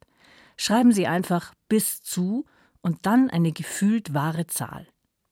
[0.57, 2.46] Schreiben Sie einfach bis zu
[2.81, 4.87] und dann eine gefühlt wahre Zahl.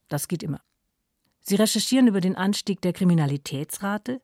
[0.09, 0.61] Das geht immer.
[1.41, 4.21] Sie recherchieren über den Anstieg der Kriminalitätsrate.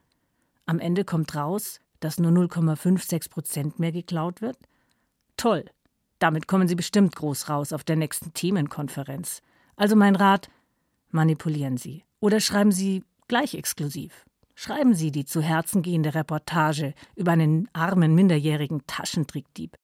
[0.66, 4.58] Am Ende kommt raus, dass nur 0,56 Prozent mehr geklaut wird.
[5.38, 5.64] Toll.
[6.18, 9.40] Damit kommen Sie bestimmt groß raus auf der nächsten Themenkonferenz.
[9.76, 10.50] Also mein Rat:
[11.08, 12.04] manipulieren Sie.
[12.20, 14.26] Oder schreiben Sie gleich exklusiv.
[14.56, 19.78] Schreiben Sie die zu Herzen gehende Reportage über einen armen minderjährigen Taschentrickdieb,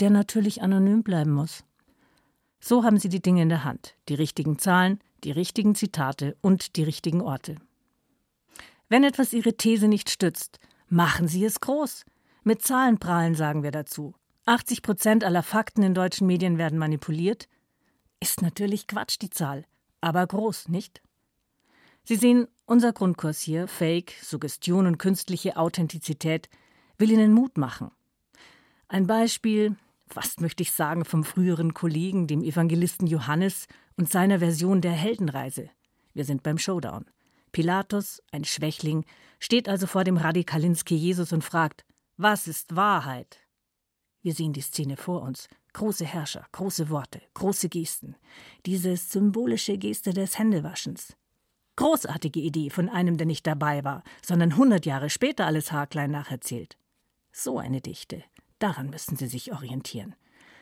[0.00, 1.62] der natürlich anonym bleiben muss.
[2.58, 6.76] So haben Sie die Dinge in der Hand, die richtigen Zahlen, die richtigen Zitate und
[6.76, 7.56] die richtigen Orte.
[8.88, 12.06] Wenn etwas Ihre These nicht stützt, machen Sie es groß.
[12.44, 14.14] Mit Zahlen prahlen sagen wir dazu.
[14.46, 17.46] 80 Prozent aller Fakten in deutschen Medien werden manipuliert.
[18.20, 19.66] Ist natürlich Quatsch, die Zahl,
[20.00, 21.02] aber groß, nicht?
[22.04, 26.48] Sie sehen, unser Grundkurs hier, Fake, Suggestion und künstliche Authentizität,
[26.98, 27.90] will Ihnen Mut machen.
[28.88, 29.76] Ein Beispiel,
[30.08, 35.70] fast möchte ich sagen, vom früheren Kollegen, dem Evangelisten Johannes und seiner Version der Heldenreise.
[36.14, 37.04] Wir sind beim Showdown.
[37.52, 39.04] Pilatus, ein Schwächling,
[39.38, 41.84] steht also vor dem Radikalinski Jesus und fragt:
[42.16, 43.38] Was ist Wahrheit?
[44.22, 45.48] Wir sehen die Szene vor uns.
[45.72, 48.16] Große Herrscher, große Worte, große Gesten.
[48.66, 51.16] Diese symbolische Geste des Händewaschens.
[51.80, 56.76] Großartige Idee von einem, der nicht dabei war, sondern hundert Jahre später alles haarklein nacherzählt.
[57.32, 58.22] So eine Dichte,
[58.58, 60.14] daran müssen Sie sich orientieren.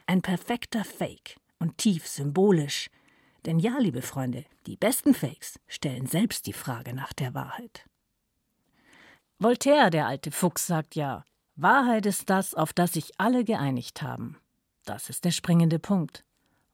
[0.07, 2.89] Ein perfekter Fake und tief symbolisch.
[3.47, 7.85] Denn ja, liebe Freunde, die besten Fakes stellen selbst die Frage nach der Wahrheit.
[9.41, 11.25] Voltaire, der alte Fuchs, sagt ja,
[11.57, 14.37] Wahrheit ist das, auf das sich alle geeinigt haben.
[14.85, 16.25] Das ist der springende Punkt.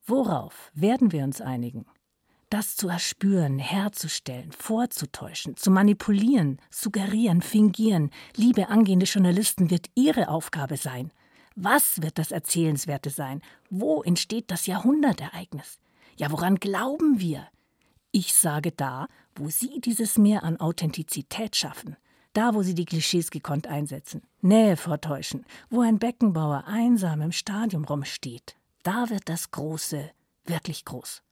[0.04, 1.86] Worauf werden wir uns einigen?
[2.54, 10.76] Das zu erspüren, herzustellen, vorzutäuschen, zu manipulieren, suggerieren, fingieren, liebe angehende Journalisten, wird Ihre Aufgabe
[10.76, 11.10] sein.
[11.56, 13.42] Was wird das Erzählenswerte sein?
[13.70, 15.80] Wo entsteht das Jahrhundertereignis?
[16.16, 17.48] Ja, woran glauben wir?
[18.12, 21.96] Ich sage da, wo Sie dieses Mehr an Authentizität schaffen,
[22.34, 27.84] da, wo sie die Klischees gekonnt einsetzen, Nähe vortäuschen, wo ein Beckenbauer einsam im Stadium
[27.84, 30.08] rumsteht, da wird das Große
[30.44, 31.24] wirklich groß.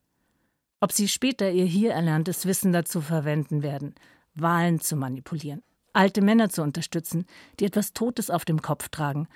[0.83, 3.95] Ob sie später ihr hier erlerntes Wissen dazu verwenden werden,
[4.35, 7.25] Wahlen zu manipulieren, alte Männer zu unterstützen,
[7.61, 9.29] die etwas Totes auf dem Kopf tragen,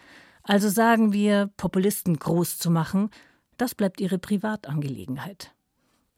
[0.42, 3.10] also sagen wir, Populisten groß zu machen,
[3.58, 5.54] das bleibt ihre Privatangelegenheit.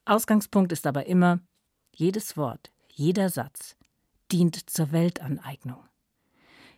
[0.06, 1.40] Ausgangspunkt ist aber immer,
[1.94, 3.76] jedes Wort, jeder Satz,
[4.32, 5.84] dient zur Weltaneignung.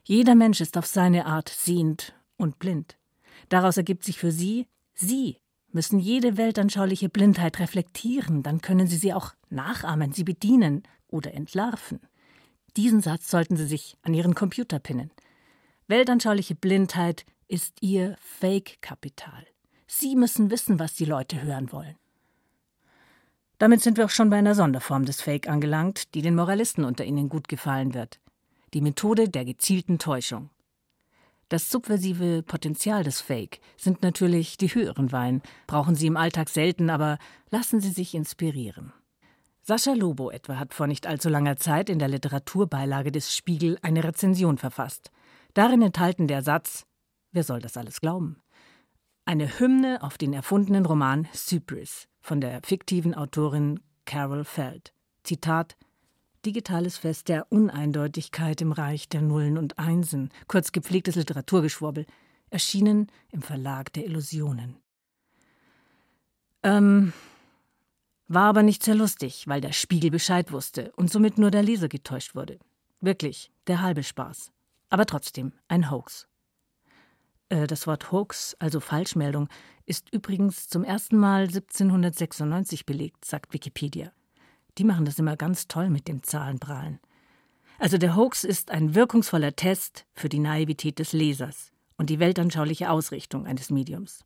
[0.02, 2.98] Jeder Mensch ist auf seine Art sehend und blind.
[3.48, 5.38] Daraus ergibt sich für Sie, Sie
[5.72, 12.00] müssen jede weltanschauliche Blindheit reflektieren, dann können Sie sie auch nachahmen, sie bedienen oder entlarven.
[12.76, 15.10] Diesen Satz sollten Sie sich an Ihren Computer pinnen.
[15.86, 19.46] Weltanschauliche Blindheit ist Ihr Fake-Kapital.
[19.86, 21.96] Sie müssen wissen, was die Leute hören wollen.
[23.58, 27.04] Damit sind wir auch schon bei einer Sonderform des Fake angelangt, die den Moralisten unter
[27.04, 28.20] Ihnen gut gefallen wird.
[28.72, 30.48] Die Methode der gezielten Täuschung.
[31.50, 36.90] Das subversive Potenzial des Fake sind natürlich die höheren Wein, brauchen Sie im Alltag selten,
[36.90, 37.18] aber
[37.50, 38.92] lassen Sie sich inspirieren.
[39.60, 44.04] Sascha Lobo etwa hat vor nicht allzu langer Zeit in der Literaturbeilage des Spiegel eine
[44.04, 45.10] Rezension verfasst.
[45.52, 46.86] Darin enthalten der Satz
[47.32, 48.40] Wer soll das alles glauben?
[49.24, 54.92] Eine Hymne auf den erfundenen Roman Cyprus von der fiktiven Autorin Carol Feld.
[55.24, 55.76] Zitat
[56.44, 62.06] Digitales Fest der Uneindeutigkeit im Reich der Nullen und Einsen, kurz gepflegtes Literaturgeschwurbel,
[62.50, 64.76] erschienen im Verlag der Illusionen.
[66.62, 67.12] Ähm,
[68.28, 71.88] war aber nicht sehr lustig, weil der Spiegel Bescheid wusste und somit nur der Leser
[71.88, 72.58] getäuscht wurde.
[73.00, 74.52] Wirklich, der halbe Spaß.
[74.88, 76.26] Aber trotzdem ein Hoax.
[77.48, 79.48] Äh, das Wort Hoax, also Falschmeldung,
[79.84, 84.12] ist übrigens zum ersten Mal 1796 belegt, sagt Wikipedia.
[84.78, 87.00] Die machen das immer ganz toll mit dem Zahlenprahlen.
[87.78, 92.90] Also der Hoax ist ein wirkungsvoller Test für die Naivität des Lesers und die weltanschauliche
[92.90, 94.24] Ausrichtung eines Mediums.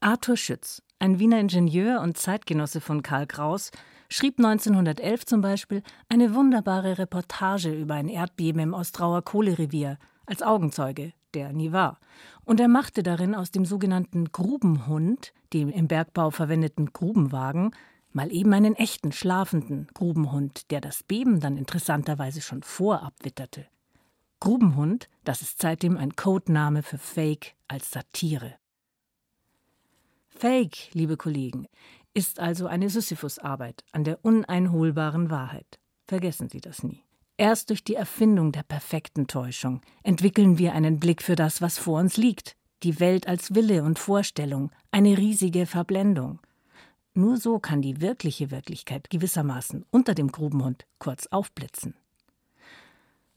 [0.00, 3.70] Arthur Schütz, ein Wiener Ingenieur und Zeitgenosse von Karl Kraus,
[4.08, 11.12] schrieb 1911 zum Beispiel eine wunderbare Reportage über ein Erdbeben im Ostrauer Kohlerevier als Augenzeuge,
[11.34, 12.00] der nie war.
[12.44, 17.74] Und er machte darin aus dem sogenannten Grubenhund, dem im Bergbau verwendeten Grubenwagen,
[18.14, 23.66] mal eben einen echten schlafenden Grubenhund, der das Beben dann interessanterweise schon vorab witterte.
[24.40, 28.54] Grubenhund, das ist seitdem ein Codename für Fake als Satire.
[30.28, 31.66] Fake, liebe Kollegen,
[32.12, 35.78] ist also eine Sisyphusarbeit an der uneinholbaren Wahrheit.
[36.06, 37.02] Vergessen Sie das nie.
[37.36, 41.98] Erst durch die Erfindung der perfekten Täuschung entwickeln wir einen Blick für das, was vor
[41.98, 46.40] uns liegt, die Welt als Wille und Vorstellung, eine riesige Verblendung.
[47.16, 51.94] Nur so kann die wirkliche Wirklichkeit gewissermaßen unter dem Grubenhund kurz aufblitzen.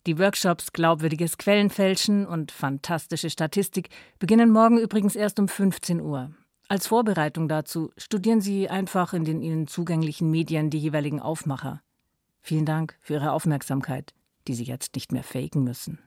[0.08, 6.32] Die Workshops Glaubwürdiges Quellenfälschen und Fantastische Statistik beginnen morgen übrigens erst um 15 Uhr.
[6.70, 11.84] Als Vorbereitung dazu studieren Sie einfach in den Ihnen zugänglichen Medien die jeweiligen Aufmacher.
[12.42, 14.16] Vielen Dank für Ihre Aufmerksamkeit,
[14.48, 16.00] die Sie jetzt nicht mehr faken müssen.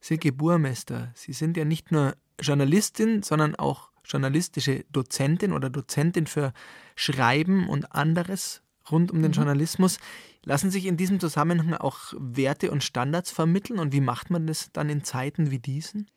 [0.00, 6.52] Silke Burmester, Sie sind ja nicht nur Journalistin, sondern auch journalistische Dozentin oder Dozentin für
[6.96, 9.36] Schreiben und anderes rund um den mhm.
[9.36, 9.98] Journalismus.
[10.44, 14.70] Lassen sich in diesem Zusammenhang auch Werte und Standards vermitteln und wie macht man das
[14.72, 16.10] dann in Zeiten wie diesen?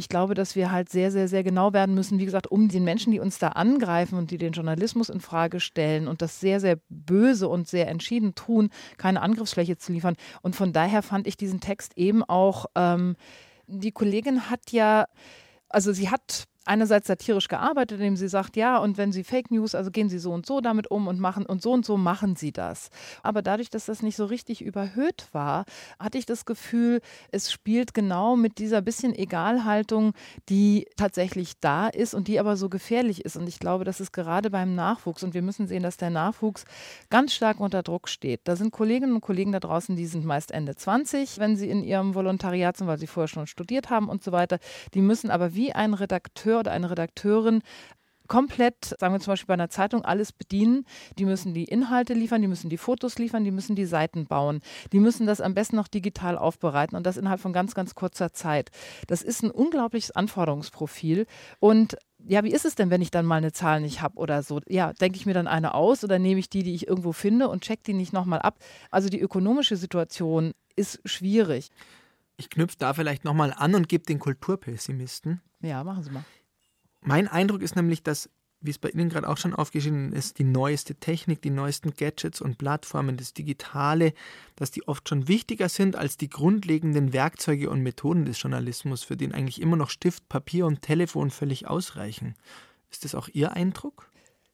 [0.00, 2.84] ich glaube, dass wir halt sehr, sehr, sehr genau werden müssen, wie gesagt, um den
[2.84, 6.58] Menschen, die uns da angreifen und die den Journalismus in Frage stellen und das sehr,
[6.58, 10.16] sehr böse und sehr entschieden tun, keine Angriffsfläche zu liefern.
[10.40, 13.14] Und von daher fand ich diesen Text eben auch, ähm,
[13.66, 15.06] die Kollegin hat ja,
[15.68, 19.74] also sie hat einerseits satirisch gearbeitet, indem sie sagt, ja, und wenn Sie Fake News,
[19.74, 22.36] also gehen Sie so und so damit um und machen und so und so machen
[22.36, 22.90] Sie das.
[23.22, 25.64] Aber dadurch, dass das nicht so richtig überhöht war,
[25.98, 30.12] hatte ich das Gefühl, es spielt genau mit dieser bisschen Egalhaltung,
[30.48, 33.36] die tatsächlich da ist und die aber so gefährlich ist.
[33.36, 36.64] Und ich glaube, das ist gerade beim Nachwuchs und wir müssen sehen, dass der Nachwuchs
[37.08, 38.42] ganz stark unter Druck steht.
[38.44, 41.82] Da sind Kolleginnen und Kollegen da draußen, die sind meist Ende 20, wenn sie in
[41.82, 44.58] ihrem Volontariat sind, weil sie vorher schon studiert haben und so weiter.
[44.92, 47.62] Die müssen aber wie ein Redakteur oder eine Redakteurin
[48.30, 50.86] komplett, sagen wir zum Beispiel bei einer Zeitung, alles bedienen.
[51.18, 54.60] Die müssen die Inhalte liefern, die müssen die Fotos liefern, die müssen die Seiten bauen.
[54.92, 58.32] Die müssen das am besten noch digital aufbereiten und das innerhalb von ganz, ganz kurzer
[58.32, 58.70] Zeit.
[59.08, 61.26] Das ist ein unglaubliches Anforderungsprofil.
[61.58, 64.44] Und ja, wie ist es denn, wenn ich dann mal eine Zahl nicht habe oder
[64.44, 64.60] so?
[64.68, 67.48] Ja, denke ich mir dann eine aus oder nehme ich die, die ich irgendwo finde
[67.48, 68.60] und check die nicht nochmal ab?
[68.92, 71.70] Also die ökonomische Situation ist schwierig.
[72.36, 75.40] Ich knüpfe da vielleicht nochmal an und gebe den Kulturpessimisten.
[75.62, 76.24] Ja, machen Sie mal.
[77.02, 78.28] Mein Eindruck ist nämlich, dass,
[78.60, 82.40] wie es bei Ihnen gerade auch schon aufgeschrieben ist, die neueste Technik, die neuesten Gadgets
[82.40, 84.12] und Plattformen, das Digitale,
[84.56, 89.16] dass die oft schon wichtiger sind als die grundlegenden Werkzeuge und Methoden des Journalismus, für
[89.16, 92.34] den eigentlich immer noch Stift, Papier und Telefon völlig ausreichen.
[92.90, 94.09] Ist das auch Ihr Eindruck?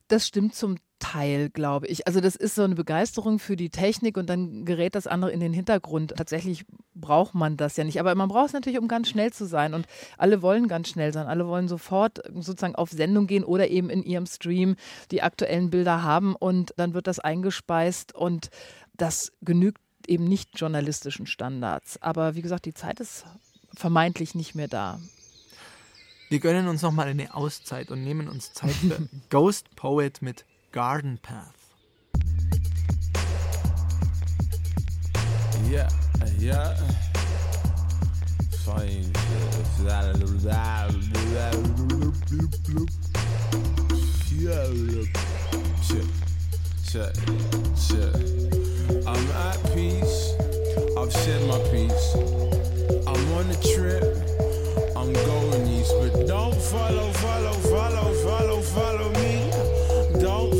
[0.08, 2.06] Das stimmt zum Teil, glaube ich.
[2.06, 5.40] Also das ist so eine Begeisterung für die Technik und dann gerät das andere in
[5.40, 6.14] den Hintergrund.
[6.16, 6.64] Tatsächlich
[6.94, 8.00] braucht man das ja nicht.
[8.00, 9.74] Aber man braucht es natürlich, um ganz schnell zu sein.
[9.74, 11.26] Und alle wollen ganz schnell sein.
[11.26, 14.76] Alle wollen sofort sozusagen auf Sendung gehen oder eben in ihrem Stream
[15.10, 18.48] die aktuellen Bilder haben und dann wird das eingespeist und
[18.94, 22.00] das genügt eben nicht journalistischen Standards.
[22.00, 23.24] Aber wie gesagt, die Zeit ist
[23.74, 24.98] vermeintlich nicht mehr da.
[26.28, 31.18] Wir gönnen uns nochmal eine Auszeit und nehmen uns Zeit für Ghost Poet mit Garden
[31.18, 31.54] Path.
[35.70, 35.88] Yeah,
[36.38, 36.74] yeah.
[38.64, 39.12] Fine.
[49.06, 50.34] I'm at peace.
[50.96, 52.14] I've said my piece.
[53.06, 54.25] I'm on a trip.
[54.96, 59.50] I'm going east, but don't follow, follow, follow, follow, follow me.
[60.18, 60.54] Don't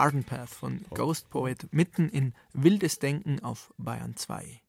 [0.00, 4.62] Garden Path von Ghost Poet mitten in wildes Denken auf Bayern 2.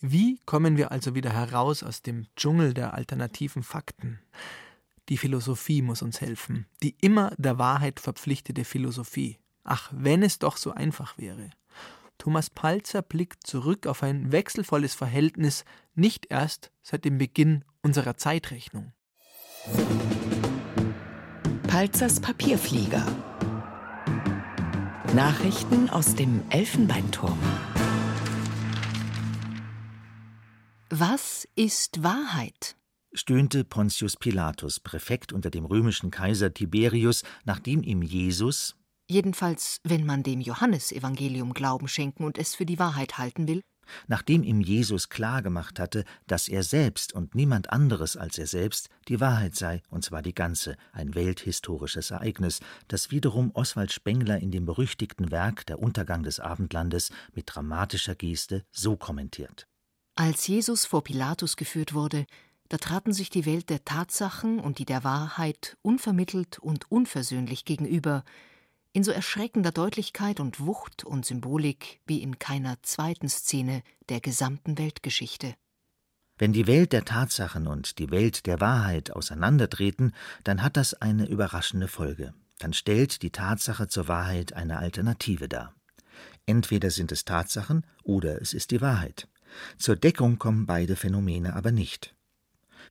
[0.00, 4.20] Wie kommen wir also wieder heraus aus dem Dschungel der alternativen Fakten?
[5.08, 9.40] Die Philosophie muss uns helfen, die immer der Wahrheit verpflichtete Philosophie.
[9.64, 11.50] Ach, wenn es doch so einfach wäre.
[12.18, 15.64] Thomas Palzer blickt zurück auf ein wechselvolles Verhältnis,
[15.96, 18.92] nicht erst seit dem Beginn unserer Zeitrechnung.
[21.66, 23.33] Palzers Papierflieger.
[25.14, 27.38] Nachrichten aus dem Elfenbeinturm.
[30.90, 32.74] Was ist Wahrheit?
[33.12, 38.74] stöhnte Pontius Pilatus, Präfekt unter dem römischen Kaiser Tiberius, nachdem ihm Jesus,
[39.08, 43.60] Jedenfalls, wenn man dem Johannesevangelium Glauben schenken und es für die Wahrheit halten will.
[44.06, 49.20] Nachdem ihm Jesus klargemacht hatte, dass er selbst und niemand anderes als er selbst die
[49.20, 54.66] Wahrheit sei, und zwar die ganze, ein welthistorisches Ereignis, das wiederum Oswald Spengler in dem
[54.66, 59.66] berüchtigten Werk Der Untergang des Abendlandes mit dramatischer Geste so kommentiert.
[60.16, 62.26] Als Jesus vor Pilatus geführt wurde,
[62.68, 68.24] da traten sich die Welt der Tatsachen und die der Wahrheit unvermittelt und unversöhnlich gegenüber,
[68.94, 74.78] in so erschreckender Deutlichkeit und Wucht und Symbolik wie in keiner zweiten Szene der gesamten
[74.78, 75.54] Weltgeschichte.
[76.38, 80.14] Wenn die Welt der Tatsachen und die Welt der Wahrheit auseinandertreten,
[80.44, 82.34] dann hat das eine überraschende Folge.
[82.58, 85.74] Dann stellt die Tatsache zur Wahrheit eine Alternative dar.
[86.46, 89.28] Entweder sind es Tatsachen oder es ist die Wahrheit.
[89.76, 92.14] Zur Deckung kommen beide Phänomene aber nicht.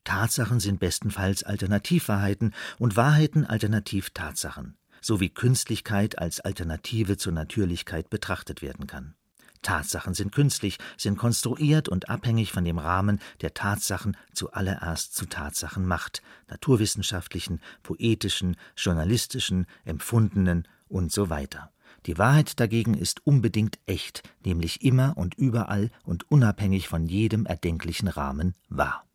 [0.04, 8.62] Tatsachen sind bestenfalls Alternativwahrheiten und Wahrheiten Alternativ-Tatsachen, so wie Künstlichkeit als Alternative zur Natürlichkeit betrachtet
[8.62, 9.14] werden kann.
[9.60, 15.86] Tatsachen sind künstlich, sind konstruiert und abhängig von dem Rahmen, der Tatsachen zuallererst zu Tatsachen
[15.86, 21.70] macht, naturwissenschaftlichen, poetischen, journalistischen, empfundenen und so weiter.
[22.06, 28.08] Die Wahrheit dagegen ist unbedingt echt, nämlich immer und überall und unabhängig von jedem erdenklichen
[28.08, 29.06] Rahmen wahr.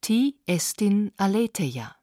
[0.00, 1.97] Ti estin aletheia.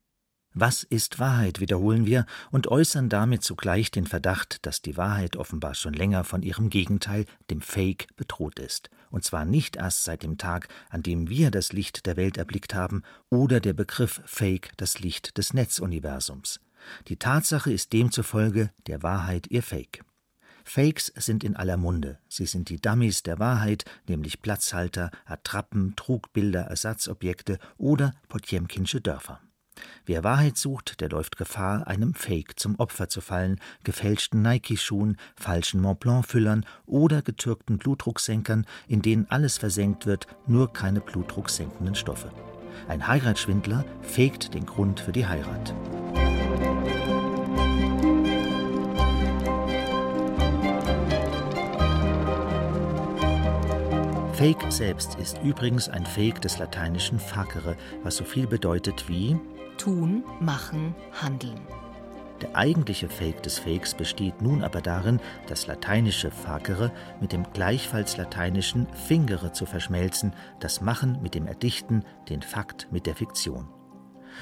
[0.57, 5.75] Was ist Wahrheit, wiederholen wir und äußern damit zugleich den Verdacht, dass die Wahrheit offenbar
[5.75, 8.89] schon länger von ihrem Gegenteil, dem Fake, bedroht ist.
[9.09, 12.73] Und zwar nicht erst seit dem Tag, an dem wir das Licht der Welt erblickt
[12.73, 16.61] haben oder der Begriff Fake das Licht des Netzuniversums.
[17.09, 20.05] Die Tatsache ist demzufolge der Wahrheit ihr Fake.
[20.63, 22.17] Fakes sind in aller Munde.
[22.29, 29.41] Sie sind die Dummies der Wahrheit, nämlich Platzhalter, Attrappen, Trugbilder, Ersatzobjekte oder Potjemkinsche Dörfer.
[30.05, 35.82] Wer Wahrheit sucht, der läuft Gefahr, einem Fake zum Opfer zu fallen, gefälschten Nike-Schuhen, falschen
[35.82, 42.32] Montblanc-Füllern oder getürkten Blutdrucksenkern, in denen alles versenkt wird, nur keine blutdrucksenkenden Stoffe.
[42.88, 45.73] Ein Heiratsschwindler faked den Grund für die Heirat.
[54.34, 59.38] Fake selbst ist übrigens ein Fake des lateinischen facere, was so viel bedeutet wie
[59.78, 61.59] Tun, machen, handeln.
[62.41, 68.17] Der eigentliche Fake des Fakes besteht nun aber darin, das lateinische facere mit dem gleichfalls
[68.17, 73.69] lateinischen fingere zu verschmelzen, das Machen mit dem Erdichten, den Fakt mit der Fiktion.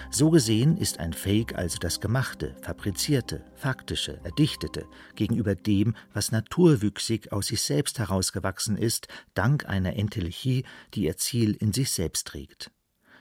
[0.10, 7.32] So gesehen ist ein Fake also das Gemachte, Fabrizierte, Faktische, Erdichtete gegenüber dem, was naturwüchsig
[7.32, 10.66] aus sich selbst herausgewachsen ist, dank einer Entelechie,
[10.96, 12.72] die ihr Ziel in sich selbst trägt.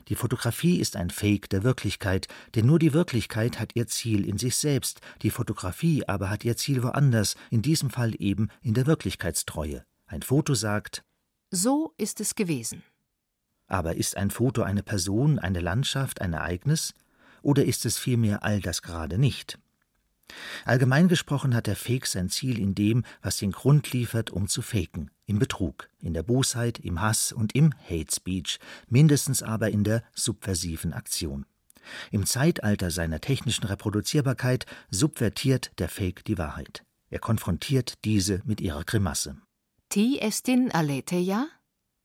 [0.08, 4.38] Die Fotografie ist ein Fake der Wirklichkeit, denn nur die Wirklichkeit hat ihr Ziel in
[4.38, 8.86] sich selbst, die Fotografie aber hat ihr Ziel woanders, in diesem Fall eben in der
[8.86, 9.84] Wirklichkeitstreue.
[10.06, 11.04] Ein Foto sagt,
[11.50, 12.82] So ist es gewesen.
[13.68, 16.94] aber ist ein Foto eine Person, eine Landschaft, ein Ereignis?
[17.40, 19.58] Oder ist es vielmehr all das gerade nicht?
[20.64, 24.62] Allgemein gesprochen hat der Fake sein Ziel in dem, was den Grund liefert, um zu
[24.62, 28.58] faken, im Betrug, in der Bosheit, im Hass und im Hate Speech,
[28.88, 31.46] mindestens aber in der subversiven Aktion.
[32.10, 36.84] Im Zeitalter seiner technischen Reproduzierbarkeit subvertiert der Fake die Wahrheit.
[37.10, 39.36] Er konfrontiert diese mit ihrer Grimasse.
[39.88, 41.48] Ti estin aletheia?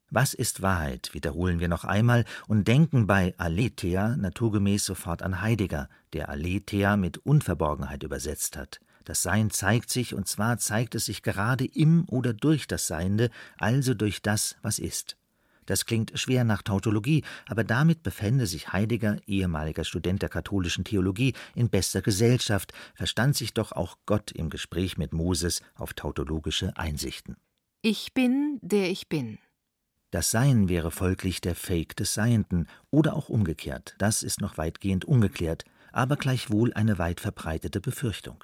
[0.09, 1.13] Was ist Wahrheit?
[1.13, 7.17] wiederholen wir noch einmal und denken bei Aletheia naturgemäß sofort an Heidegger, der Aletheia mit
[7.25, 8.79] Unverborgenheit übersetzt hat.
[9.03, 13.31] Das Sein zeigt sich, und zwar zeigt es sich gerade im oder durch das Seiende,
[13.57, 15.17] also durch das, was ist.
[15.65, 21.33] Das klingt schwer nach Tautologie, aber damit befände sich Heidegger, ehemaliger Student der katholischen Theologie,
[21.53, 27.35] in bester Gesellschaft, verstand sich doch auch Gott im Gespräch mit Moses auf tautologische Einsichten.
[27.81, 29.39] Ich bin, der ich bin.
[30.09, 35.03] Das Sein wäre folglich der Fake des Seienden oder auch umgekehrt, das ist noch weitgehend
[35.03, 38.43] ungeklärt, aber gleichwohl eine weit verbreitete Befürchtung.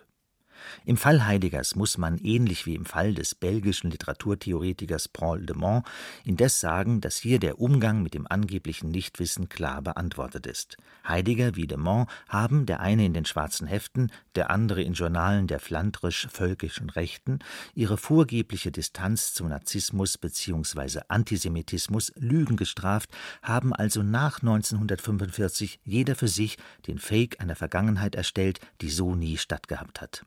[0.85, 5.85] Im Fall Heideggers muss man, ähnlich wie im Fall des belgischen Literaturtheoretikers Paul de Mont,
[6.23, 10.77] indes sagen, dass hier der Umgang mit dem angeblichen Nichtwissen klar beantwortet ist.
[11.07, 15.47] Heidegger wie de Mont haben, der eine in den schwarzen Heften, der andere in Journalen
[15.47, 17.39] der flandrisch-völkischen Rechten,
[17.73, 21.01] ihre vorgebliche Distanz zum Nazismus bzw.
[21.07, 23.09] Antisemitismus Lügen gestraft,
[23.41, 29.37] haben also nach 1945 jeder für sich den Fake einer Vergangenheit erstellt, die so nie
[29.37, 30.25] stattgehabt hat.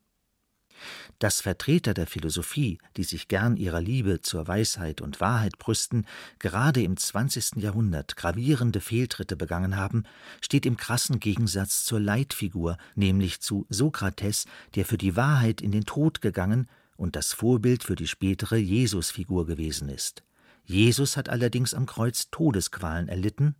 [1.18, 6.06] Dass Vertreter der Philosophie, die sich gern ihrer Liebe zur Weisheit und Wahrheit brüsten,
[6.38, 7.56] gerade im 20.
[7.56, 10.04] Jahrhundert gravierende Fehltritte begangen haben,
[10.40, 15.84] steht im krassen Gegensatz zur Leitfigur, nämlich zu Sokrates, der für die Wahrheit in den
[15.84, 20.22] Tod gegangen und das Vorbild für die spätere Jesusfigur gewesen ist.
[20.64, 23.54] Jesus hat allerdings am Kreuz Todesqualen erlitten.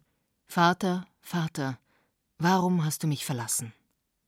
[0.49, 1.79] Vater, Vater,
[2.39, 3.73] warum hast du mich verlassen?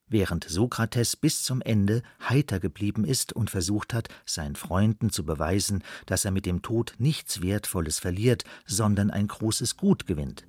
[0.08, 5.82] Während Sokrates bis zum Ende heiter geblieben ist und versucht hat, seinen Freunden zu beweisen,
[6.06, 10.46] dass er mit dem Tod nichts Wertvolles verliert, sondern ein großes Gut gewinnt.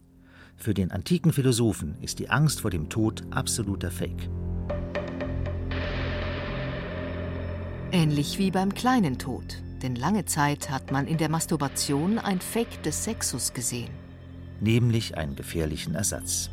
[0.55, 4.29] Für den antiken Philosophen ist die Angst vor dem Tod absoluter Fake.
[7.91, 12.83] Ähnlich wie beim kleinen Tod, denn lange Zeit hat man in der Masturbation ein Fake
[12.83, 13.89] des Sexus gesehen.
[14.59, 16.49] Nämlich einen gefährlichen Ersatz.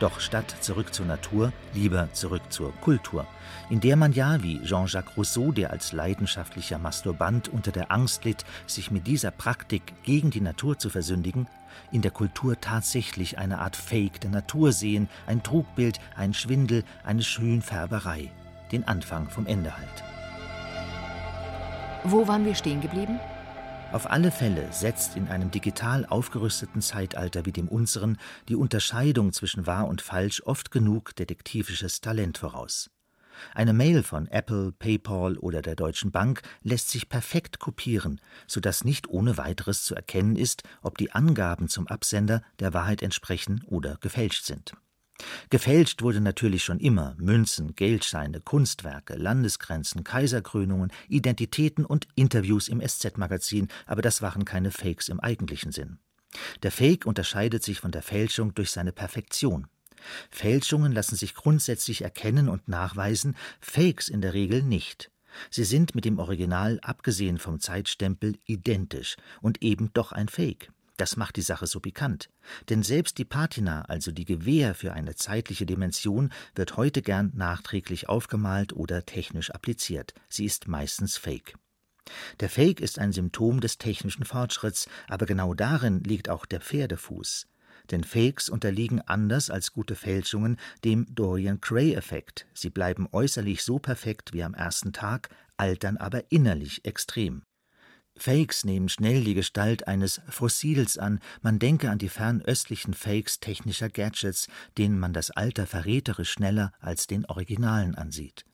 [0.00, 3.26] Doch statt zurück zur Natur, lieber zurück zur Kultur,
[3.68, 8.44] in der man ja, wie Jean-Jacques Rousseau, der als leidenschaftlicher Masturbant unter der Angst litt,
[8.68, 11.48] sich mit dieser Praktik gegen die Natur zu versündigen,
[11.90, 17.22] in der Kultur tatsächlich eine Art Fake der Natur sehen, ein Trugbild, ein Schwindel, eine
[17.22, 18.30] Schönfärberei.
[18.70, 20.04] Den Anfang vom Ende halt.
[22.04, 23.18] Wo waren wir stehen geblieben?
[23.90, 28.18] Auf alle Fälle setzt in einem digital aufgerüsteten Zeitalter wie dem unseren
[28.48, 32.90] die Unterscheidung zwischen wahr und falsch oft genug detektivisches Talent voraus.
[33.54, 39.08] Eine Mail von Apple, PayPal oder der Deutschen Bank lässt sich perfekt kopieren, sodass nicht
[39.08, 44.44] ohne weiteres zu erkennen ist, ob die Angaben zum Absender der Wahrheit entsprechen oder gefälscht
[44.44, 44.74] sind.
[45.50, 53.68] Gefälscht wurde natürlich schon immer Münzen, Geldscheine, Kunstwerke, Landesgrenzen, Kaiserkrönungen, Identitäten und Interviews im SZ-Magazin,
[53.86, 55.98] aber das waren keine Fakes im eigentlichen Sinn.
[56.62, 59.66] Der Fake unterscheidet sich von der Fälschung durch seine Perfektion.
[60.30, 65.10] Fälschungen lassen sich grundsätzlich erkennen und nachweisen, Fakes in der Regel nicht.
[65.50, 70.70] Sie sind mit dem Original, abgesehen vom Zeitstempel, identisch und eben doch ein Fake.
[70.98, 72.28] Das macht die Sache so pikant.
[72.68, 78.08] Denn selbst die Patina, also die Gewähr für eine zeitliche Dimension, wird heute gern nachträglich
[78.08, 80.12] aufgemalt oder technisch appliziert.
[80.28, 81.54] Sie ist meistens Fake.
[82.40, 87.46] Der Fake ist ein Symptom des technischen Fortschritts, aber genau darin liegt auch der Pferdefuß.
[87.92, 92.46] Denn Fakes unterliegen anders als gute Fälschungen dem Dorian Gray-Effekt.
[92.54, 97.44] Sie bleiben äußerlich so perfekt wie am ersten Tag, altern aber innerlich extrem.
[98.18, 103.88] Fakes nehmen schnell die Gestalt eines Fossils an, man denke an die fernöstlichen Fakes technischer
[103.88, 108.44] Gadgets, denen man das Alter verräterisch schneller als den Originalen ansieht.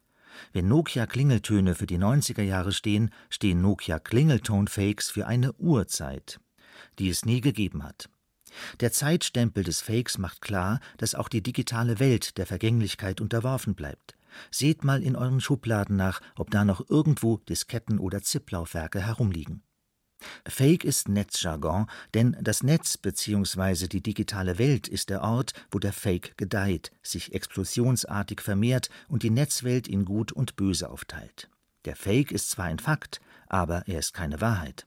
[0.53, 6.41] Wenn Nokia-Klingeltöne für die 90er Jahre stehen, stehen Nokia-Klingelton-Fakes für eine Urzeit,
[6.99, 8.09] die es nie gegeben hat.
[8.81, 14.17] Der Zeitstempel des Fakes macht klar, dass auch die digitale Welt der Vergänglichkeit unterworfen bleibt.
[14.51, 19.63] Seht mal in euren Schubladen nach, ob da noch irgendwo Disketten oder Zip-Laufwerke herumliegen.
[20.47, 23.89] Fake ist Netzjargon, denn das Netz bzw.
[23.89, 29.31] die digitale Welt ist der Ort, wo der Fake gedeiht, sich explosionsartig vermehrt und die
[29.31, 31.51] Netzwelt in Gut und Böse aufteilt.
[31.85, 34.87] Der Fake ist zwar ein Fakt, aber er ist keine Wahrheit.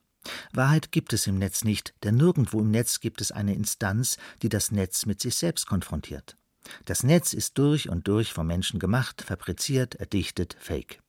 [0.51, 4.49] Wahrheit gibt es im Netz nicht, denn nirgendwo im Netz gibt es eine Instanz, die
[4.49, 6.37] das Netz mit sich selbst konfrontiert.
[6.85, 10.99] Das Netz ist durch und durch vom Menschen gemacht, fabriziert, erdichtet, fake.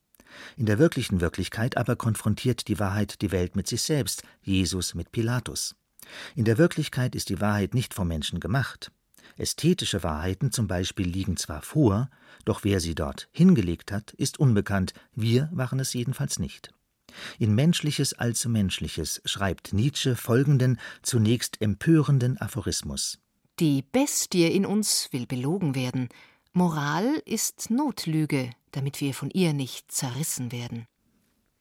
[0.57, 5.11] In der wirklichen Wirklichkeit aber konfrontiert die Wahrheit die Welt mit sich selbst, Jesus mit
[5.11, 5.75] Pilatus.
[6.35, 8.91] In der Wirklichkeit ist die Wahrheit nicht vom Menschen gemacht.
[9.37, 12.09] Ästhetische Wahrheiten zum Beispiel liegen zwar vor,
[12.45, 16.73] doch wer sie dort hingelegt hat, ist unbekannt, wir waren es jedenfalls nicht.
[17.37, 23.19] In Menschliches allzu Menschliches schreibt Nietzsche folgenden, zunächst empörenden Aphorismus
[23.59, 26.09] die Bestie in uns will belogen werden.
[26.53, 30.85] Moral ist Notlüge, damit wir von ihr nicht zerrissen werden.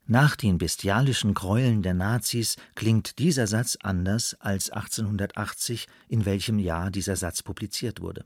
[0.07, 6.91] Nach den bestialischen Gräueln der Nazis klingt dieser Satz anders als 1880, in welchem Jahr
[6.91, 8.25] dieser Satz publiziert wurde.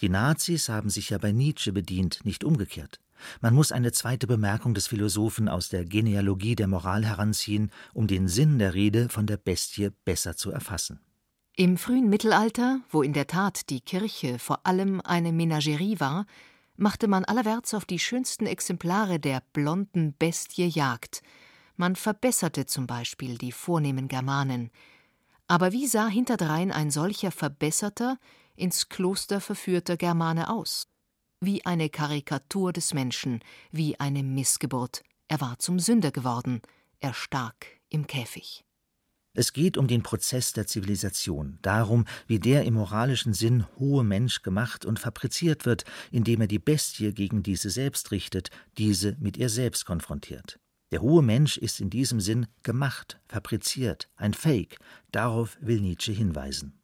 [0.00, 3.00] Die Nazis haben sich ja bei Nietzsche bedient, nicht umgekehrt.
[3.40, 8.28] Man muss eine zweite Bemerkung des Philosophen aus der Genealogie der Moral heranziehen, um den
[8.28, 11.00] Sinn der Rede von der Bestie besser zu erfassen.
[11.56, 16.26] Im frühen Mittelalter, wo in der Tat die Kirche vor allem eine Menagerie war,
[16.76, 21.22] machte man allerwärts auf die schönsten Exemplare der blonden Bestie Jagd.
[21.76, 24.72] Man verbesserte zum Beispiel die vornehmen Germanen.
[25.46, 28.18] Aber wie sah hinterdrein ein solcher verbesserter,
[28.56, 30.88] ins Kloster verführter Germane aus?
[31.40, 35.04] Wie eine Karikatur des Menschen, wie eine Missgeburt.
[35.28, 36.62] Er war zum Sünder geworden,
[36.98, 38.64] er stark im Käfig.
[39.36, 44.42] Es geht um den Prozess der Zivilisation, darum, wie der im moralischen Sinn hohe Mensch
[44.42, 49.48] gemacht und fabriziert wird, indem er die Bestie gegen diese selbst richtet, diese mit ihr
[49.48, 50.60] selbst konfrontiert.
[50.92, 54.78] Der hohe Mensch ist in diesem Sinn gemacht, fabriziert, ein Fake,
[55.10, 56.83] darauf will Nietzsche hinweisen.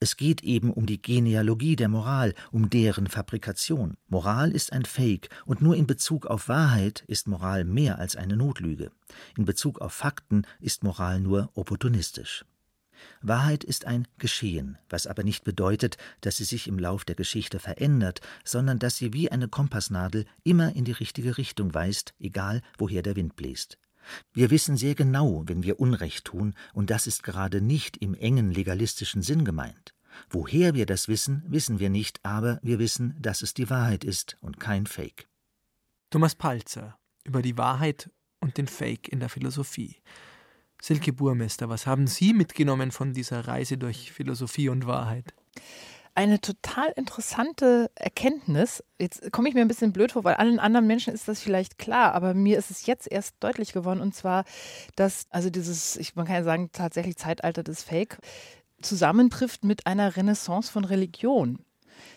[0.00, 3.96] Es geht eben um die Genealogie der Moral, um deren Fabrikation.
[4.08, 8.36] Moral ist ein Fake, und nur in Bezug auf Wahrheit ist Moral mehr als eine
[8.36, 8.90] Notlüge.
[9.36, 12.44] In Bezug auf Fakten ist Moral nur opportunistisch.
[13.22, 17.58] Wahrheit ist ein Geschehen, was aber nicht bedeutet, dass sie sich im Lauf der Geschichte
[17.58, 23.02] verändert, sondern dass sie wie eine Kompassnadel immer in die richtige Richtung weist, egal woher
[23.02, 23.78] der Wind bläst.
[24.32, 28.50] Wir wissen sehr genau, wenn wir Unrecht tun, und das ist gerade nicht im engen
[28.50, 29.94] legalistischen Sinn gemeint.
[30.30, 34.36] Woher wir das wissen, wissen wir nicht, aber wir wissen, dass es die Wahrheit ist
[34.40, 35.26] und kein Fake.
[36.10, 39.96] Thomas Palzer über die Wahrheit und den Fake in der Philosophie.
[40.80, 45.34] Silke Burmester, was haben Sie mitgenommen von dieser Reise durch Philosophie und Wahrheit?
[46.14, 48.84] Eine total interessante Erkenntnis.
[49.00, 51.78] Jetzt komme ich mir ein bisschen blöd vor, weil allen anderen Menschen ist das vielleicht
[51.78, 54.44] klar, aber mir ist es jetzt erst deutlich geworden und zwar,
[54.96, 58.18] dass also dieses, ich, man kann ja sagen, tatsächlich Zeitalter des Fake
[58.80, 61.58] zusammentrifft mit einer Renaissance von Religion.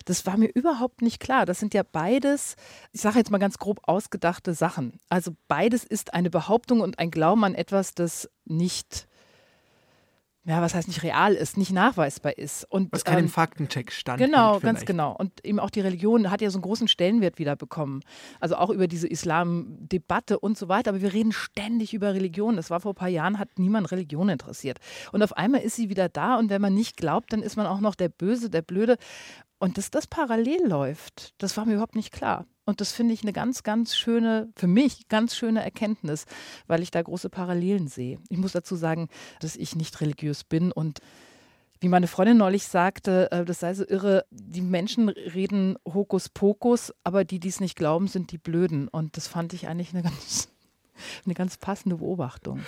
[0.06, 1.46] Das war mir überhaupt nicht klar.
[1.46, 2.56] Das sind ja beides,
[2.92, 5.00] ich sage jetzt mal ganz grob ausgedachte Sachen.
[5.10, 9.07] Also beides ist eine Behauptung und ein Glauben an etwas, das nicht
[10.48, 12.64] ja, was heißt nicht real ist, nicht nachweisbar ist.
[12.70, 14.18] Und, was keinen ähm, Faktencheck stand.
[14.18, 15.14] Genau, ganz genau.
[15.14, 18.00] Und eben auch die Religion hat ja so einen großen Stellenwert wieder bekommen.
[18.40, 20.92] Also auch über diese Islam-Debatte und so weiter.
[20.92, 22.56] Aber wir reden ständig über Religion.
[22.56, 24.80] Das war vor ein paar Jahren, hat niemand Religion interessiert.
[25.12, 27.66] Und auf einmal ist sie wieder da und wenn man nicht glaubt, dann ist man
[27.66, 28.96] auch noch der Böse, der Blöde.
[29.60, 32.46] Und dass das parallel läuft, das war mir überhaupt nicht klar.
[32.68, 36.26] Und das finde ich eine ganz, ganz schöne, für mich ganz schöne Erkenntnis,
[36.68, 38.20] weil ich da große Parallelen sehe.
[38.28, 39.08] Ich muss dazu sagen,
[39.40, 41.00] dass ich nicht religiös bin und
[41.80, 47.24] wie meine Freundin neulich sagte, äh, das sei so irre, die Menschen reden Hokuspokus, aber
[47.24, 48.90] die, die es nicht glauben, sind die Blöden.
[48.90, 50.50] Und das fand ich eigentlich eine ganz,
[51.26, 52.60] eine ganz passende Beobachtung.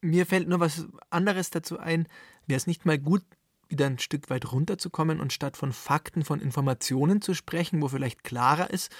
[0.00, 2.08] Mir fällt nur was anderes dazu ein.
[2.48, 3.22] Wäre es nicht mal gut,
[3.68, 8.24] wieder ein Stück weit runterzukommen und statt von Fakten, von Informationen zu sprechen, wo vielleicht
[8.24, 8.90] klarer ist,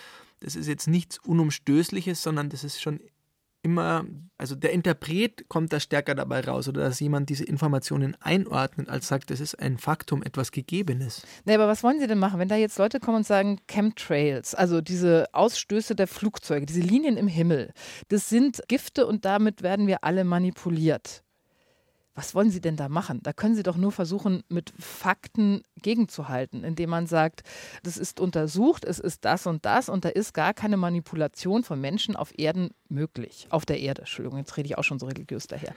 [0.40, 3.00] das ist jetzt nichts Unumstößliches, sondern das ist schon
[3.64, 4.04] immer,
[4.36, 9.08] also der Interpret kommt da stärker dabei raus oder dass jemand diese Informationen einordnet, als
[9.08, 11.22] sagt, das ist ein Faktum, etwas Gegebenes.
[11.46, 14.54] Nee, aber was wollen Sie denn machen, wenn da jetzt Leute kommen und sagen, Chemtrails,
[14.54, 17.72] also diese Ausstöße der Flugzeuge, diese Linien im Himmel,
[18.08, 21.23] das sind Gifte und damit werden wir alle manipuliert
[22.14, 23.20] was wollen Sie denn da machen?
[23.22, 27.42] Da können Sie doch nur versuchen, mit Fakten gegenzuhalten, indem man sagt,
[27.82, 31.80] das ist untersucht, es ist das und das und da ist gar keine Manipulation von
[31.80, 33.48] Menschen auf Erden möglich.
[33.50, 35.74] Auf der Erde, Entschuldigung, jetzt rede ich auch schon so religiös daher.